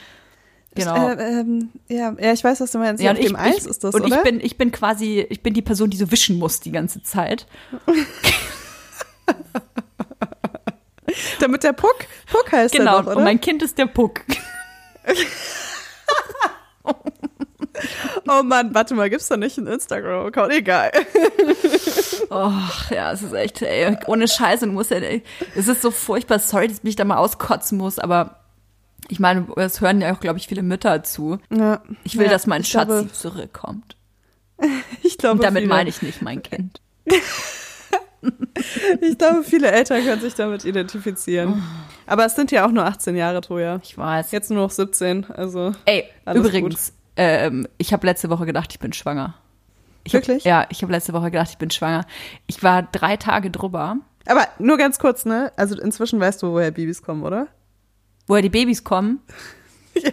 [0.76, 1.10] Genau.
[1.10, 3.04] Äh, ähm, ja, ja, ich weiß, was du meinst.
[3.04, 4.16] Ja, auf und ich, dem Eis ich, ist das, und oder?
[4.16, 7.04] ich bin, ich bin quasi, ich bin die Person, die so wischen muss die ganze
[7.04, 7.46] Zeit.
[11.40, 11.96] Damit der Puck,
[12.32, 13.00] Puck heißt Genau.
[13.00, 13.18] oder?
[13.18, 14.22] und mein Kind ist der Puck.
[18.28, 20.54] oh Mann, warte mal, gibt's da nicht einen Instagram-Account?
[20.54, 20.92] Egal.
[22.30, 22.52] Oh,
[22.90, 25.22] ja, es ist echt, ey, ohne Scheiße, du musst ja, ey,
[25.56, 28.40] es ist so furchtbar, sorry, dass ich mich da mal auskotzen muss, aber
[29.08, 31.38] ich meine, es hören ja auch, glaube ich, viele Mütter zu.
[31.52, 33.98] Ja, Ich will, ja, dass mein Schatz glaube, zurückkommt.
[35.04, 36.82] ich glaube, Und damit viele, meine ich nicht mein Kind.
[39.02, 41.62] Ich glaube, viele Eltern können sich damit identifizieren.
[42.06, 43.80] Aber es sind ja auch nur 18 Jahre, Toja.
[43.84, 44.32] Ich weiß.
[44.32, 45.74] Jetzt nur noch 17, also.
[45.86, 49.36] Ey, Alles übrigens, ähm, ich habe letzte Woche gedacht, ich bin schwanger.
[50.04, 50.44] Ich hab, Wirklich?
[50.44, 52.06] Ja, ich habe letzte Woche gedacht, ich bin schwanger.
[52.48, 55.52] Ich war drei Tage drüber, Aber nur ganz kurz, ne?
[55.56, 57.48] Also inzwischen weißt du, woher Babys kommen, oder?
[58.28, 59.20] woher die Babys kommen.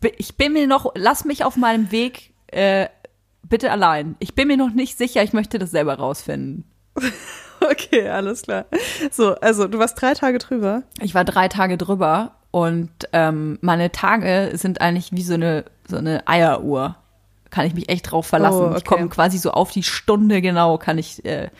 [0.00, 2.88] Bi- Ich bin mir noch, lass mich auf meinem Weg äh,
[3.42, 4.16] bitte allein.
[4.18, 6.64] Ich bin mir noch nicht sicher, ich möchte das selber rausfinden.
[7.62, 8.64] Okay, alles klar.
[9.10, 10.82] So, also du warst drei Tage drüber.
[11.00, 15.98] Ich war drei Tage drüber und ähm, meine Tage sind eigentlich wie so eine, so
[15.98, 16.96] eine Eieruhr.
[17.50, 18.60] Kann ich mich echt drauf verlassen.
[18.60, 18.78] Oh, okay.
[18.78, 21.50] Ich komme quasi so auf die Stunde genau, kann ich, äh,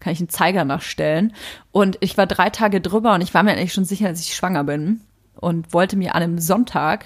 [0.00, 1.32] kann ich einen Zeiger nachstellen.
[1.70, 4.34] Und ich war drei Tage drüber und ich war mir eigentlich schon sicher, dass ich
[4.34, 5.02] schwanger bin
[5.36, 7.04] und wollte mir an einem Sonntag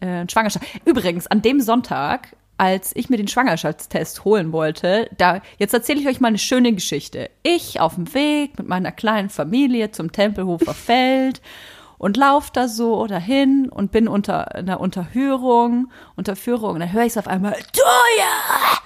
[0.00, 0.64] äh, Schwangerschaft.
[0.84, 6.06] Übrigens, an dem Sonntag, als ich mir den Schwangerschaftstest holen wollte, da, jetzt erzähle ich
[6.06, 7.30] euch mal eine schöne Geschichte.
[7.42, 11.40] Ich auf dem Weg mit meiner kleinen Familie zum Tempelhofer Feld
[11.98, 17.12] und lauf da so dahin und bin unter einer Unterhörung, Unterführung, und dann höre ich
[17.12, 18.83] es auf einmal, Toja!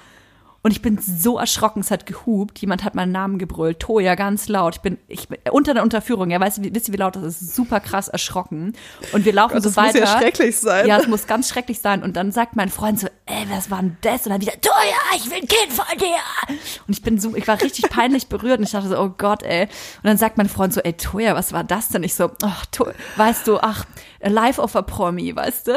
[0.69, 4.49] Und ich bin so erschrocken, es hat gehupt, jemand hat meinen Namen gebrüllt, Toja, ganz
[4.49, 4.75] laut.
[4.75, 7.23] Ich bin, ich bin unter der Unterführung, ja, weißt du, wisst ihr, wie laut das
[7.23, 7.55] ist?
[7.55, 8.75] Super krass erschrocken.
[9.13, 10.01] Und wir laufen Gott, so das weiter.
[10.01, 10.87] muss ja schrecklich sein.
[10.87, 12.03] Ja, es muss ganz schrecklich sein.
[12.03, 14.27] Und dann sagt mein Freund so, ey, was war denn das?
[14.27, 16.55] Und dann wieder, Toja, ich will ein Kind von dir.
[16.87, 19.45] Und ich bin so, ich war richtig peinlich berührt und ich dachte so, oh Gott,
[19.45, 19.63] ey.
[19.63, 22.03] Und dann sagt mein Freund so, ey, Toja, was war das denn?
[22.03, 23.87] Ich so, ach, to weißt du, ach,
[24.21, 25.73] Life of a Promi, weißt du?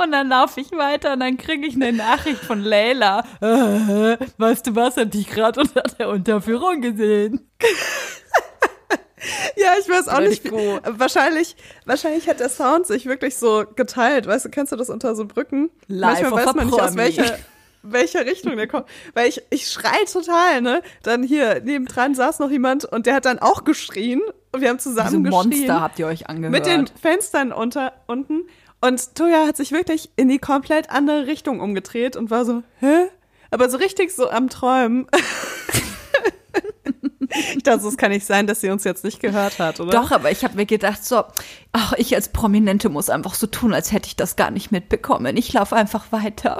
[0.00, 3.24] Und dann laufe ich weiter und dann kriege ich eine Nachricht von Leila.
[3.40, 7.50] Äh, weißt du was, hat dich gerade unter der Unterführung gesehen.
[9.56, 10.44] Ja, ich weiß auch nicht.
[10.44, 10.78] ich froh.
[10.84, 14.28] Wahrscheinlich, wahrscheinlich hat der Sound sich wirklich so geteilt.
[14.28, 15.70] Weißt du, kennst du das unter so Brücken?
[15.88, 17.36] Live Manchmal weiß man nicht, aus welcher,
[17.82, 18.86] welcher Richtung der kommt.
[19.14, 20.82] Weil ich, ich schrei total, ne?
[21.02, 24.20] Dann hier, nebendran saß noch jemand und der hat dann auch geschrien.
[24.52, 25.50] Und wir haben So zusammen ein geschrien.
[25.50, 26.52] Monster habt ihr euch angehört.
[26.52, 28.44] mit den Fenstern unter, unten.
[28.80, 33.08] Und Toya hat sich wirklich in die komplett andere Richtung umgedreht und war so, hä?
[33.50, 35.06] Aber so richtig so am Träumen.
[37.56, 39.90] ich dachte, es kann nicht sein, dass sie uns jetzt nicht gehört hat, oder?
[39.90, 41.24] Doch, aber ich habe mir gedacht, so,
[41.72, 45.36] ach, ich als Prominente muss einfach so tun, als hätte ich das gar nicht mitbekommen.
[45.36, 46.58] Ich laufe einfach weiter.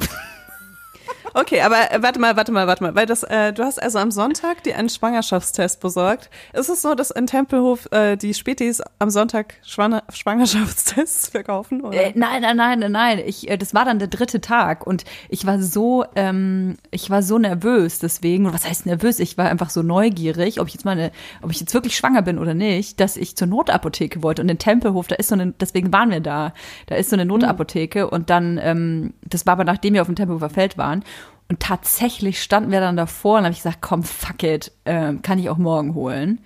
[1.35, 3.99] Okay, aber äh, warte mal, warte mal, warte mal, weil das, äh, du hast also
[3.99, 6.31] am Sonntag dir einen Schwangerschaftstest besorgt.
[6.53, 11.83] Ist es so, dass in Tempelhof äh, die Spätis am Sonntag Schwanger Schwangerschaftstests verkaufen?
[11.83, 11.97] Oder?
[11.97, 13.23] Äh, nein, nein, nein, nein, nein.
[13.25, 17.23] Ich, äh, das war dann der dritte Tag und ich war so, ähm, ich war
[17.23, 18.47] so nervös deswegen.
[18.47, 19.19] Und was heißt nervös?
[19.19, 21.13] Ich war einfach so neugierig, ob ich jetzt meine,
[21.43, 24.43] ob ich jetzt wirklich schwanger bin oder nicht, dass ich zur Notapotheke wollte.
[24.43, 26.55] Und in Tempelhof, da ist so eine, deswegen waren wir da.
[26.87, 30.17] Da ist so eine Notapotheke und dann, ähm, das war aber nachdem wir auf dem
[30.17, 31.05] Tempelhofer Feld waren.
[31.49, 35.39] Und tatsächlich standen wir dann davor und habe ich gesagt, komm, fuck it, ähm, kann
[35.39, 36.41] ich auch morgen holen.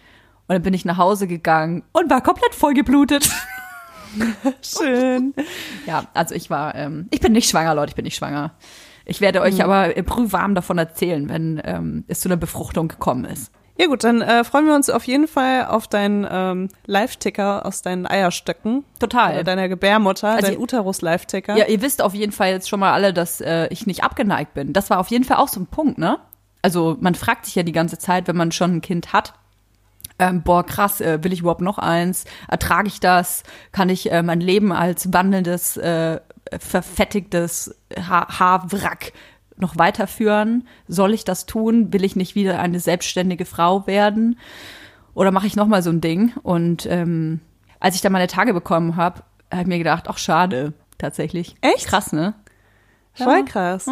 [0.47, 3.29] Und dann bin ich nach Hause gegangen und war komplett vollgeblutet.
[4.63, 5.35] Schön.
[5.87, 8.53] Ja, also ich war, ähm, ich bin nicht schwanger, Leute, ich bin nicht schwanger.
[9.05, 13.25] Ich werde euch aber äh, brühwarm davon erzählen, wenn ähm, es zu einer Befruchtung gekommen
[13.25, 13.51] ist.
[13.83, 17.83] Ja gut, dann äh, freuen wir uns auf jeden Fall auf deinen ähm, Live-Ticker aus
[17.83, 18.85] deinen Eierstöcken.
[19.01, 19.35] Total.
[19.35, 21.57] Oder deiner Gebärmutter, Also- dein Uterus-Live-Ticker.
[21.57, 24.55] Ja, ihr wisst auf jeden Fall jetzt schon mal alle, dass äh, ich nicht abgeneigt
[24.55, 24.73] bin.
[24.73, 26.21] Das war auf jeden Fall auch so ein Punkt, ne?
[26.63, 29.35] Also man fragt sich ja die ganze Zeit, wenn man schon ein Kind hat,
[30.21, 32.25] ähm, boah, krass, äh, will ich überhaupt noch eins?
[32.47, 33.43] Ertrage ich das?
[33.73, 36.21] Kann ich äh, mein Leben als wandelndes, äh,
[36.57, 37.75] verfettigtes
[38.09, 39.13] ha Haarwrack
[39.57, 40.67] noch weiterführen?
[40.89, 41.93] Soll ich das tun?
[41.93, 44.39] Will ich nicht wieder eine selbstständige Frau werden?
[45.15, 46.33] Oder mache ich noch mal so ein Ding?
[46.43, 47.41] Und ähm,
[47.81, 51.55] als ich dann meine Tage bekommen habe, habe ich mir gedacht, ach schade, tatsächlich.
[51.61, 51.87] Echt?
[51.87, 52.35] Krass, ne?
[53.15, 53.87] Voll krass.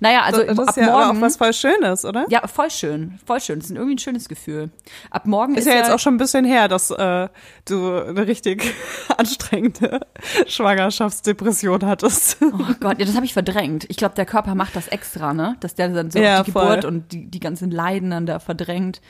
[0.00, 1.18] Naja, also das ab ist ja morgen.
[1.18, 2.24] auch was voll Schönes, oder?
[2.28, 3.58] ja, voll schön, voll schön.
[3.58, 4.70] Das ist irgendwie ein schönes Gefühl.
[5.10, 7.28] Ab morgen Ist ist, ja jetzt auch schon ein bisschen her, dass äh,
[7.66, 8.72] du eine richtig
[9.18, 10.00] anstrengende
[10.46, 12.38] Schwangerschaftsdepression hattest.
[12.42, 13.84] Oh Gott, ja, das habe ich verdrängt.
[13.88, 15.56] Ich glaube, der Körper macht das extra, ne?
[15.60, 16.64] Dass der dann so Ja, die voll.
[16.66, 19.00] Geburt und die, die ganzen Leiden dann da verdrängt.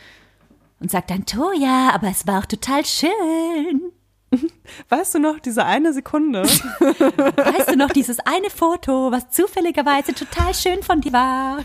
[0.80, 3.92] Und sagt dann, Toja, aber es war auch total schön.
[4.88, 6.42] Weißt du noch, diese eine Sekunde?
[6.78, 11.58] Weißt du noch, dieses eine Foto, was zufälligerweise total schön von dir war?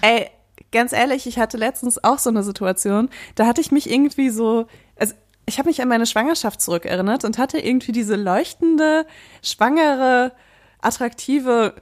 [0.00, 0.30] Ey,
[0.72, 4.66] ganz ehrlich, ich hatte letztens auch so eine Situation, da hatte ich mich irgendwie so,
[4.96, 5.14] also
[5.46, 9.06] ich habe mich an meine Schwangerschaft zurückerinnert und hatte irgendwie diese leuchtende,
[9.42, 10.32] schwangere,
[10.80, 11.74] attraktive,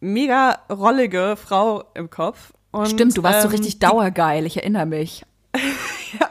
[0.00, 2.52] mega rollige Frau im Kopf.
[2.70, 5.24] Und, Stimmt, du warst so ähm, richtig dauergeil, ich erinnere mich.
[6.18, 6.28] Ja,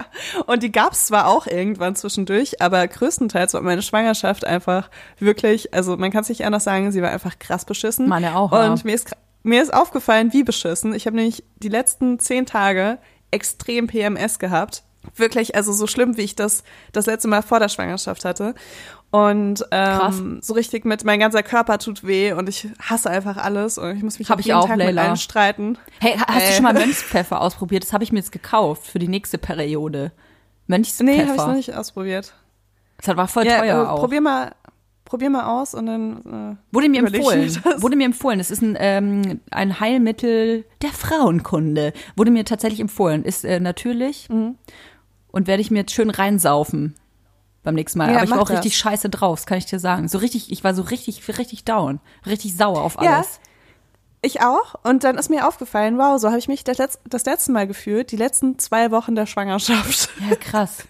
[0.48, 4.90] und die gab's zwar auch irgendwann zwischendurch, aber größtenteils war meine Schwangerschaft einfach
[5.20, 8.10] wirklich, also man kann es nicht anders sagen, sie war einfach krass beschissen.
[8.10, 8.72] Meine auch, ja.
[8.72, 10.96] Und mir ist, mir ist aufgefallen, wie beschissen.
[10.96, 12.98] Ich habe nämlich die letzten zehn Tage
[13.30, 14.84] extrem PMS gehabt.
[15.16, 18.54] Wirklich, also so schlimm, wie ich das das letzte Mal vor der Schwangerschaft hatte.
[19.10, 20.20] Und Krass.
[20.20, 23.96] ähm, so richtig mit, mein ganzer Körper tut weh und ich hasse einfach alles und
[23.96, 25.04] ich muss mich Hab jeden auch, Tag mit Leila.
[25.04, 25.78] allen streiten.
[26.02, 26.54] Hey, ha- hast du Äh.
[26.56, 27.84] schon mal Mönchspfeffer ausprobiert?
[27.84, 30.12] Das habe ich mir jetzt gekauft für die nächste Periode.
[30.68, 31.10] Mönchspfeffer.
[31.10, 32.34] Nee, habe ich noch nicht ausprobiert.
[33.02, 34.00] Das war voll Ja, teuer äh, auch.
[34.02, 34.52] probier mal,
[35.06, 36.58] probier mal aus und dann.
[36.74, 37.64] Wurde mir empfohlen.
[37.78, 38.42] Wurde mir empfohlen.
[38.42, 41.94] Es ist ein, ähm, ein Heilmittel der Frauenkunde.
[42.18, 43.24] Wurde mir tatsächlich empfohlen.
[43.24, 44.56] Ist äh, natürlich Mhm.
[45.38, 46.96] Und werde ich mir jetzt schön reinsaufen
[47.64, 48.10] beim nächsten Mal.
[48.10, 48.80] Ja, Aber ich war auch richtig das.
[48.80, 50.08] scheiße drauf, das kann ich dir sagen.
[50.08, 53.18] So richtig, ich war so richtig, richtig down, richtig sauer auf Ja.
[53.18, 53.40] alles.
[54.24, 54.74] Ich auch.
[54.84, 57.68] Und dann ist mir aufgefallen, wow, so habe ich mich das, letz das letzte Mal
[57.68, 60.10] gefühlt, die letzten zwei Wochen der Schwangerschaft.
[60.30, 60.88] Ja, krass.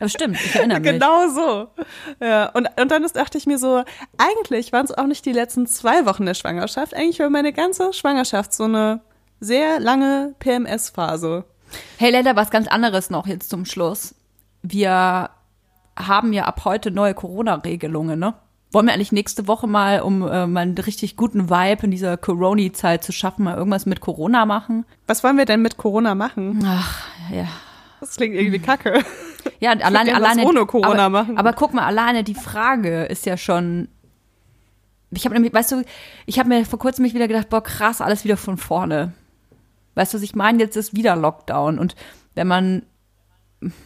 [0.00, 0.90] Aber stimmt, ich erinnere mich.
[0.92, 1.68] genau so.
[2.20, 3.84] Ja, und, und dann ist, dachte ich mir so,
[4.16, 7.92] eigentlich waren es auch nicht die letzten zwei Wochen der Schwangerschaft, eigentlich war meine ganze
[7.92, 9.02] Schwangerschaft so eine
[9.38, 11.44] sehr lange PMS-Phase.
[11.98, 14.14] Hey, leider was ganz anderes noch jetzt zum Schluss.
[14.62, 15.30] Wir
[15.96, 18.34] haben ja ab heute neue Corona-Regelungen, ne?
[18.72, 22.16] Wollen wir eigentlich nächste Woche mal, um äh, mal einen richtig guten Vibe in dieser
[22.16, 24.86] Corona-Zeit zu schaffen, mal irgendwas mit Corona machen?
[25.06, 26.64] Was wollen wir denn mit Corona machen?
[26.66, 27.48] Ach, ja.
[28.00, 29.04] Das klingt irgendwie kacke.
[29.60, 30.44] Ja, Ich alleine, alleine.
[30.44, 31.38] ohne Corona aber, machen.
[31.38, 33.88] aber guck mal, alleine die Frage ist ja schon.
[35.10, 35.84] Ich habe nämlich, weißt du,
[36.26, 39.12] ich habe mir vor kurzem mich wieder gedacht, boah, krass, alles wieder von vorne.
[39.94, 40.58] Weißt du, was ich meine?
[40.58, 41.78] Jetzt ist wieder Lockdown.
[41.78, 41.94] Und
[42.34, 42.82] wenn man,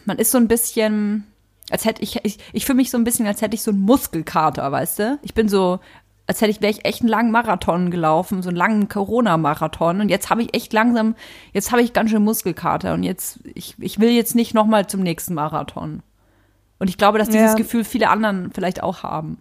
[0.05, 1.25] man ist so ein bisschen,
[1.69, 3.81] als hätte ich, ich, ich fühle mich so ein bisschen, als hätte ich so einen
[3.81, 5.19] Muskelkater, weißt du?
[5.21, 5.79] Ich bin so,
[6.27, 10.01] als hätte ich, wäre ich echt einen langen Marathon gelaufen, so einen langen Corona-Marathon.
[10.01, 11.15] Und jetzt habe ich echt langsam,
[11.53, 12.93] jetzt habe ich ganz schön Muskelkater.
[12.93, 16.03] Und jetzt, ich, ich will jetzt nicht nochmal zum nächsten Marathon.
[16.79, 17.55] Und ich glaube, dass dieses Ja.
[17.55, 19.39] Gefühl viele anderen vielleicht auch haben.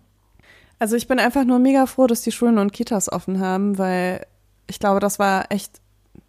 [0.78, 4.26] Also ich bin einfach nur mega froh, dass die Schulen und Kitas offen haben, weil
[4.66, 5.80] ich glaube, das war echt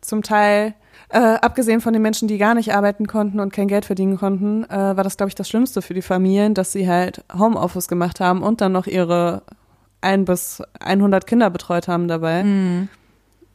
[0.01, 0.73] zum Teil,
[1.09, 4.63] äh, abgesehen von den Menschen, die gar nicht arbeiten konnten und kein Geld verdienen konnten,
[4.65, 8.19] äh, war das, glaube ich, das Schlimmste für die Familien, dass sie halt Homeoffice gemacht
[8.19, 9.43] haben und dann noch ihre
[10.01, 12.43] ein bis 100 Kinder betreut haben dabei.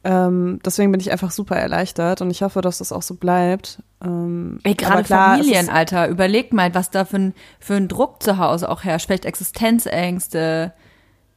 [0.05, 3.81] Ähm, deswegen bin ich einfach super erleichtert und ich hoffe, dass das auch so bleibt.
[4.03, 7.75] Ähm, Ey, gerade klar, es Familien, ist- Alter, überleg mal, was da für ein, für
[7.75, 9.05] ein Druck zu Hause auch herrscht.
[9.05, 10.73] Vielleicht Existenzängste,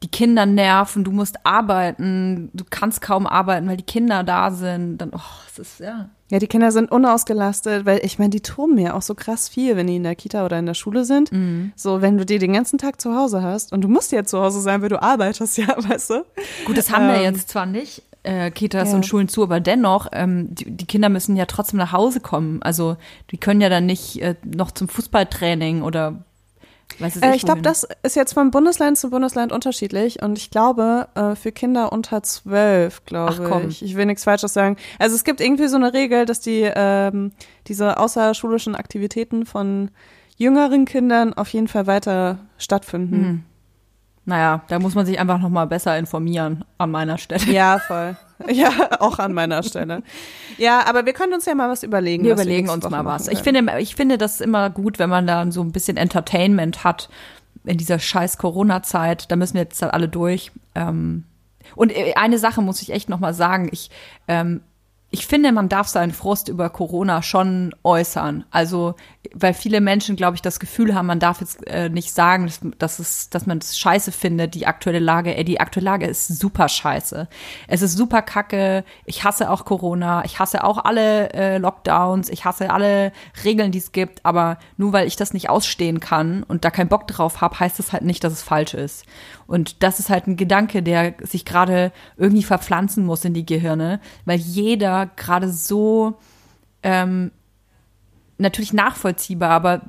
[0.03, 4.99] die Kinder nerven, du musst arbeiten, du kannst kaum arbeiten, weil die Kinder da sind.
[4.99, 5.19] Dann, oh,
[5.51, 6.09] es ist, ja.
[6.29, 9.75] Ja, die Kinder sind unausgelastet, weil ich meine, die toben ja auch so krass viel,
[9.77, 11.31] wenn die in der Kita oder in der Schule sind.
[11.31, 11.71] Mhm.
[11.75, 14.39] So, wenn du die den ganzen Tag zu Hause hast und du musst ja zu
[14.39, 16.25] Hause sein, weil du arbeitest, ja, weißt du?
[16.65, 18.95] Gut, das haben wir Ähm, jetzt zwar nicht, äh, Kitas ja.
[18.95, 22.61] und Schulen zu, aber dennoch, ähm, die, die Kinder müssen ja trotzdem nach Hause kommen.
[22.61, 22.97] Also
[23.31, 26.25] die können ja dann nicht äh, noch zum Fußballtraining oder
[26.99, 31.35] Äh, ich glaube, das ist jetzt von Bundesland zu Bundesland unterschiedlich und ich glaube, äh,
[31.35, 33.69] für Kinder unter zwölf, glaube komm.
[33.69, 33.83] ich.
[33.83, 34.77] Ich will nichts Falsches sagen.
[34.99, 37.31] Also es gibt irgendwie so eine Regel, dass die ähm,
[37.67, 39.91] diese außerschulischen Aktivitäten von
[40.37, 43.17] jüngeren Kindern auf jeden Fall weiter stattfinden.
[43.17, 43.43] Mhm.
[44.27, 47.45] Naja, da muss man sich einfach noch mal besser informieren an meiner Stelle.
[47.45, 48.17] Ja, voll.
[48.51, 50.03] Ja, auch an meiner Stelle.
[50.57, 52.25] Ja, aber wir können uns ja mal was überlegen.
[52.25, 53.29] Wir überlegen nächste uns mal was.
[53.29, 57.09] Ich finde, ich finde das immer gut, wenn man da so ein bisschen Entertainment hat
[57.63, 59.31] in dieser scheiß Corona-Zeit.
[59.31, 60.51] Da müssen wir jetzt halt alle durch.
[60.75, 61.23] Ähm,
[61.75, 63.69] und äh, eine Sache muss ich echt noch mal sagen.
[63.71, 63.89] Ich,
[64.27, 64.61] ähm,
[65.09, 68.43] ich finde, man darf seinen Frust über Corona schon äußern.
[68.51, 68.95] Also,
[69.33, 72.59] weil viele Menschen, glaube ich, das Gefühl haben, man darf jetzt äh, nicht sagen, dass,
[72.77, 75.35] dass, es, dass man es scheiße findet, die aktuelle Lage.
[75.35, 77.27] Ey, die aktuelle Lage ist super scheiße.
[77.67, 78.83] Es ist super kacke.
[79.05, 80.23] Ich hasse auch Corona.
[80.25, 82.29] Ich hasse auch alle äh, Lockdowns.
[82.29, 83.11] Ich hasse alle
[83.43, 84.25] Regeln, die es gibt.
[84.25, 87.79] Aber nur weil ich das nicht ausstehen kann und da keinen Bock drauf habe, heißt
[87.79, 89.05] das halt nicht, dass es falsch ist.
[89.47, 93.99] Und das ist halt ein Gedanke, der sich gerade irgendwie verpflanzen muss in die Gehirne,
[94.25, 96.17] weil jeder gerade so
[96.83, 97.31] ähm,
[98.37, 99.81] natürlich nachvollziehbar, aber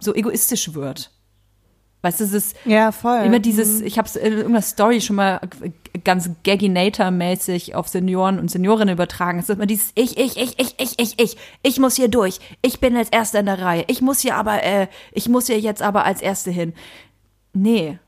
[0.00, 1.10] so egoistisch wird.
[2.04, 3.20] Weißt du, es ist Ja, voll.
[3.24, 5.40] immer dieses, ich habe es in irgendeiner Story schon mal
[6.02, 9.38] ganz Gagginator-mäßig auf Senioren und Seniorinnen übertragen.
[9.38, 12.40] Es ist immer dieses Ich, ich, ich, ich, ich, ich, ich, ich muss hier durch.
[12.60, 13.84] Ich bin als Erster in der Reihe.
[13.86, 16.72] Ich muss hier aber, äh, ich muss hier jetzt aber als Erste hin.
[17.52, 17.98] Nee.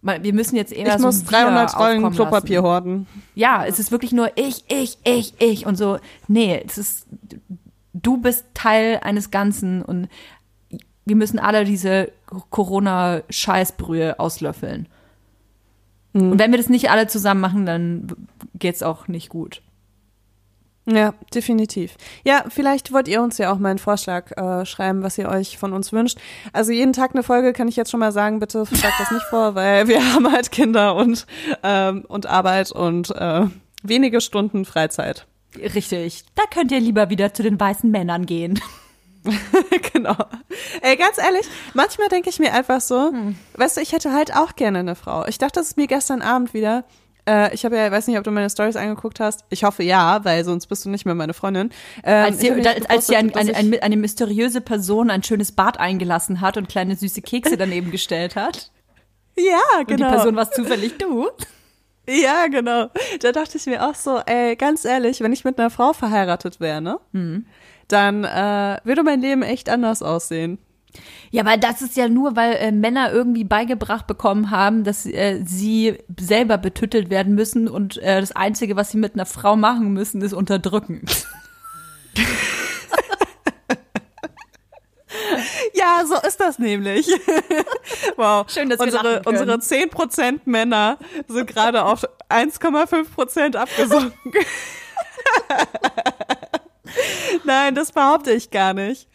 [0.00, 2.66] Wir müssen jetzt eher ich so muss ein 300 Wir Rollen Klopapier lassen.
[2.68, 3.06] horten.
[3.34, 5.98] Ja, es ist wirklich nur ich, ich, ich, ich und so.
[6.28, 7.06] Nee, es ist,
[8.02, 10.08] du bist Teil eines Ganzen und
[11.04, 12.12] wir müssen alle diese
[12.50, 14.88] Corona-Scheißbrühe auslöffeln.
[16.12, 18.08] Und wenn wir das nicht alle zusammen machen, dann
[18.54, 19.62] geht's auch nicht gut.
[20.90, 21.96] Ja, definitiv.
[22.24, 25.58] Ja, vielleicht wollt ihr uns ja auch mal einen Vorschlag äh, schreiben, was ihr euch
[25.58, 26.18] von uns wünscht.
[26.54, 29.24] Also jeden Tag eine Folge kann ich jetzt schon mal sagen, bitte schlagt das nicht
[29.24, 31.26] vor, weil wir haben halt Kinder und,
[31.62, 33.46] ähm, und Arbeit und äh,
[33.82, 35.26] wenige Stunden Freizeit.
[35.56, 36.24] Richtig.
[36.34, 38.60] Da könnt ihr lieber wieder zu den weißen Männern gehen.
[39.92, 40.16] genau.
[40.80, 43.12] Ey, ganz ehrlich, manchmal denke ich mir einfach so,
[43.54, 45.26] weißt du, ich hätte halt auch gerne eine Frau.
[45.26, 46.84] Ich dachte es mir gestern Abend wieder.
[47.28, 49.44] Äh, ich habe ja, weiß nicht, ob du meine Stories angeguckt hast.
[49.50, 51.70] Ich hoffe ja, weil sonst bist du nicht mehr meine Freundin.
[52.04, 55.78] Ähm, Als, hab da, als dir ein, ein, ein, eine mysteriöse Person ein schönes Bad
[55.78, 58.70] eingelassen hat und kleine süße Kekse daneben gestellt hat.
[59.36, 60.08] ja, Und genau.
[60.08, 61.28] die Person war zufällig du.
[62.08, 62.88] Ja, genau.
[63.20, 66.58] Da dachte ich mir auch so, ey, ganz ehrlich, wenn ich mit einer Frau verheiratet
[66.58, 67.44] wäre, ne, Mhm.
[67.88, 70.58] dann äh, würde mein Leben echt anders aussehen.
[71.30, 75.42] Ja, weil das ist ja nur, weil äh, Männer irgendwie beigebracht bekommen haben, dass äh,
[75.44, 79.92] sie selber betüttelt werden müssen und äh, das Einzige, was sie mit einer Frau machen
[79.92, 81.02] müssen, ist unterdrücken.
[85.74, 87.06] Ja, so ist das nämlich.
[88.16, 88.48] wow.
[88.50, 89.50] Schön, dass wir unsere, lachen können.
[89.50, 94.32] unsere 10% Männer sind gerade auf 1,5% abgesunken.
[97.44, 99.08] Nein, das behaupte ich gar nicht.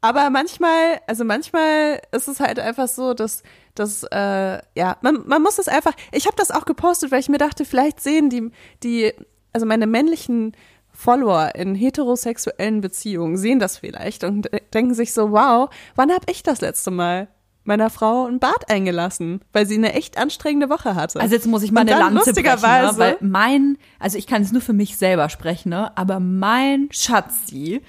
[0.00, 3.42] Aber manchmal, also manchmal ist es halt einfach so, dass,
[3.74, 5.94] dass äh, ja, man, man muss es einfach.
[6.12, 8.50] Ich habe das auch gepostet, weil ich mir dachte, vielleicht sehen die,
[8.82, 9.12] die,
[9.52, 10.52] also meine männlichen
[10.96, 16.42] Follower in heterosexuellen Beziehungen sehen das vielleicht und denken sich so, wow, wann habe ich
[16.42, 17.28] das letzte Mal
[17.64, 21.20] meiner Frau ein Bad eingelassen, weil sie eine echt anstrengende Woche hatte.
[21.20, 22.50] Also jetzt muss ich mal Und eine Lanze brechen, ne?
[22.52, 25.96] lustigerweise- weil mein, also ich kann es nur für mich selber sprechen, ne?
[25.98, 27.82] aber mein Schatzi,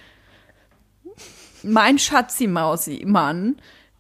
[1.64, 3.56] mein Schatzi-Mausi-Mann,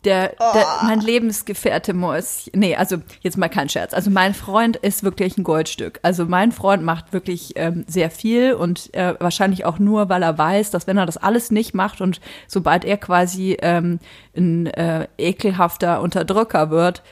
[0.07, 0.85] der, der Oh.
[0.85, 5.43] mein Lebensgefährte Mäuschen, nee, also jetzt mal kein Scherz, also mein Freund ist wirklich ein
[5.43, 5.99] Goldstück.
[6.01, 10.37] Also mein Freund macht wirklich ähm, sehr viel und äh, wahrscheinlich auch nur, weil er
[10.37, 13.99] weiß, dass wenn er das alles nicht macht und sobald er quasi ähm,
[14.35, 17.03] ein äh, ekelhafter Unterdrücker wird,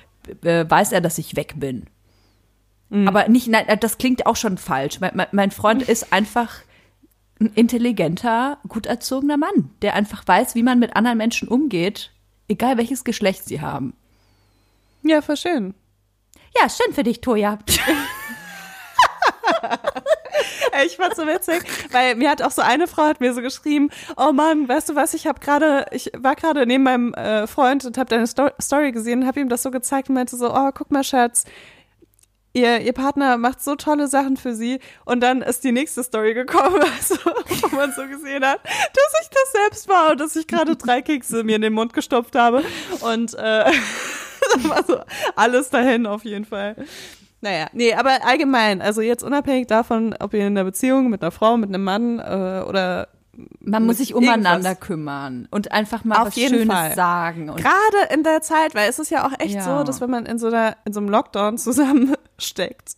[0.43, 1.85] äh, weiß er, dass ich weg bin.
[3.07, 4.99] Aber nicht, nein, das klingt auch schon falsch.
[5.01, 6.61] Mein, mein, mein Freund ist einfach
[7.41, 12.11] ein intelligenter, gut erzogener Mann, der einfach weiß, wie man mit anderen Menschen umgeht,
[12.47, 13.93] egal welches Geschlecht sie haben.
[15.03, 15.73] ja, voll schön.
[16.59, 17.59] Ja, schön für dich, Toja.
[20.85, 23.89] Ich fand's so witzig, weil mir hat auch so eine Frau hat mir so geschrieben,
[24.17, 27.85] oh Mann, weißt du was, ich habe gerade, ich war gerade neben meinem äh, Freund
[27.85, 30.53] und habe deine Sto Story gesehen und habe ihm das so gezeigt und meinte so,
[30.53, 31.45] oh, guck mal, Schatz,
[32.55, 36.33] ihr, ihr Partner macht so tolle Sachen für sie und dann ist die nächste Story
[36.33, 40.47] gekommen, also, wo man so gesehen hat, dass ich das selbst war und dass ich
[40.47, 42.63] gerade drei Kekse mir in den Mund gestopft habe
[43.01, 43.65] und äh,
[44.53, 44.99] das war so
[45.35, 46.75] alles dahin auf jeden Fall.
[47.41, 51.31] Naja, nee, aber allgemein, also jetzt unabhängig davon, ob ihr in einer Beziehung mit einer
[51.31, 53.09] Frau, mit einem Mann äh, oder
[53.59, 54.79] Man muss sich umeinander irgendwas.
[54.79, 56.95] kümmern und einfach mal Auf was jeden Schönes Fall.
[56.95, 57.47] sagen.
[57.47, 59.63] Gerade in der Zeit, weil es ist ja auch echt Ja.
[59.79, 61.57] so, dass wenn man in so einer in so einem Lockdown
[62.37, 62.95] zusammensteckt,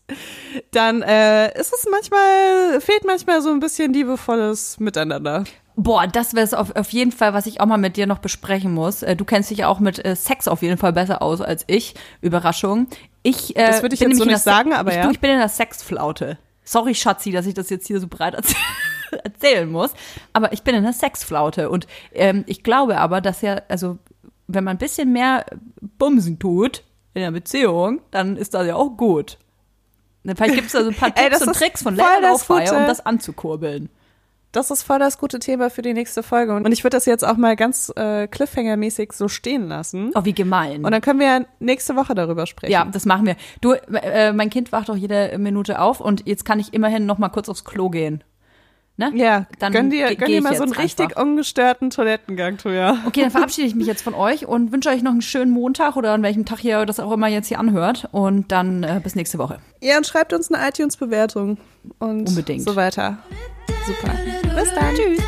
[0.71, 5.43] dann äh, ist es manchmal fehlt manchmal so ein bisschen liebevolles Miteinander.
[5.79, 8.17] Boah, das wäre es auf, auf jeden Fall, was ich auch mal mit dir noch
[8.17, 9.03] besprechen muss.
[9.03, 11.63] Äh, Du kennst dich ja auch mit äh, Sex auf jeden Fall besser aus als
[11.67, 11.93] ich.
[12.21, 12.87] Überraschung.
[13.21, 15.03] Ich, äh, Das würde ich bin jetzt so nicht der Se- sagen, aber ich, ja.
[15.03, 16.39] Du, ich bin in der Sexflaute.
[16.63, 18.55] Sorry, Schatzi, dass ich das jetzt hier so breit erzäh
[19.23, 19.93] erzählen muss.
[20.33, 21.69] Aber ich bin in der Sexflaute.
[21.69, 23.97] Und ähm, ich glaube aber, dass ja, also,
[24.47, 25.45] wenn man ein bisschen mehr
[25.97, 26.83] Bumsen tut
[27.13, 29.37] in der Beziehung, dann ist das ja auch gut.
[30.23, 32.77] Vielleicht gibt es da so ein paar Ey, Tipps das und Tricks von das Laufeier,
[32.77, 33.89] um das anzukurbeln.
[34.51, 37.23] Das ist voll das gute Thema für die nächste Folge und ich würde das jetzt
[37.23, 40.11] auch mal ganz äh, Cliffhanger-mäßig so stehen lassen.
[40.15, 40.85] Oh, wie gemein.
[40.85, 42.71] Und dann können wir ja nächste Woche darüber sprechen.
[42.71, 43.35] Ja, das machen wir.
[43.61, 47.17] Du, äh, mein Kind wacht auch jede Minute auf und jetzt kann ich immerhin noch
[47.17, 48.23] mal kurz aufs Klo gehen
[48.97, 49.11] ne?
[49.15, 50.83] Ja, dann gönn dir, gönn dir mal so einen einfach.
[50.83, 52.97] richtig ungestörten Toilettengang, ja.
[53.05, 55.95] Okay, dann verabschiede ich mich jetzt von euch und wünsche euch noch einen schönen Montag
[55.95, 58.09] oder an welchem Tag ihr das auch immer jetzt hier anhört.
[58.11, 59.59] Und dann äh, bis nächste Woche.
[59.81, 61.57] Ja, und schreibt uns eine iTunes-Bewertung
[61.99, 62.63] und Unbedingt.
[62.63, 63.17] so weiter.
[63.85, 64.13] Super.
[64.55, 64.95] Bis dann.
[64.95, 65.23] Tschüss.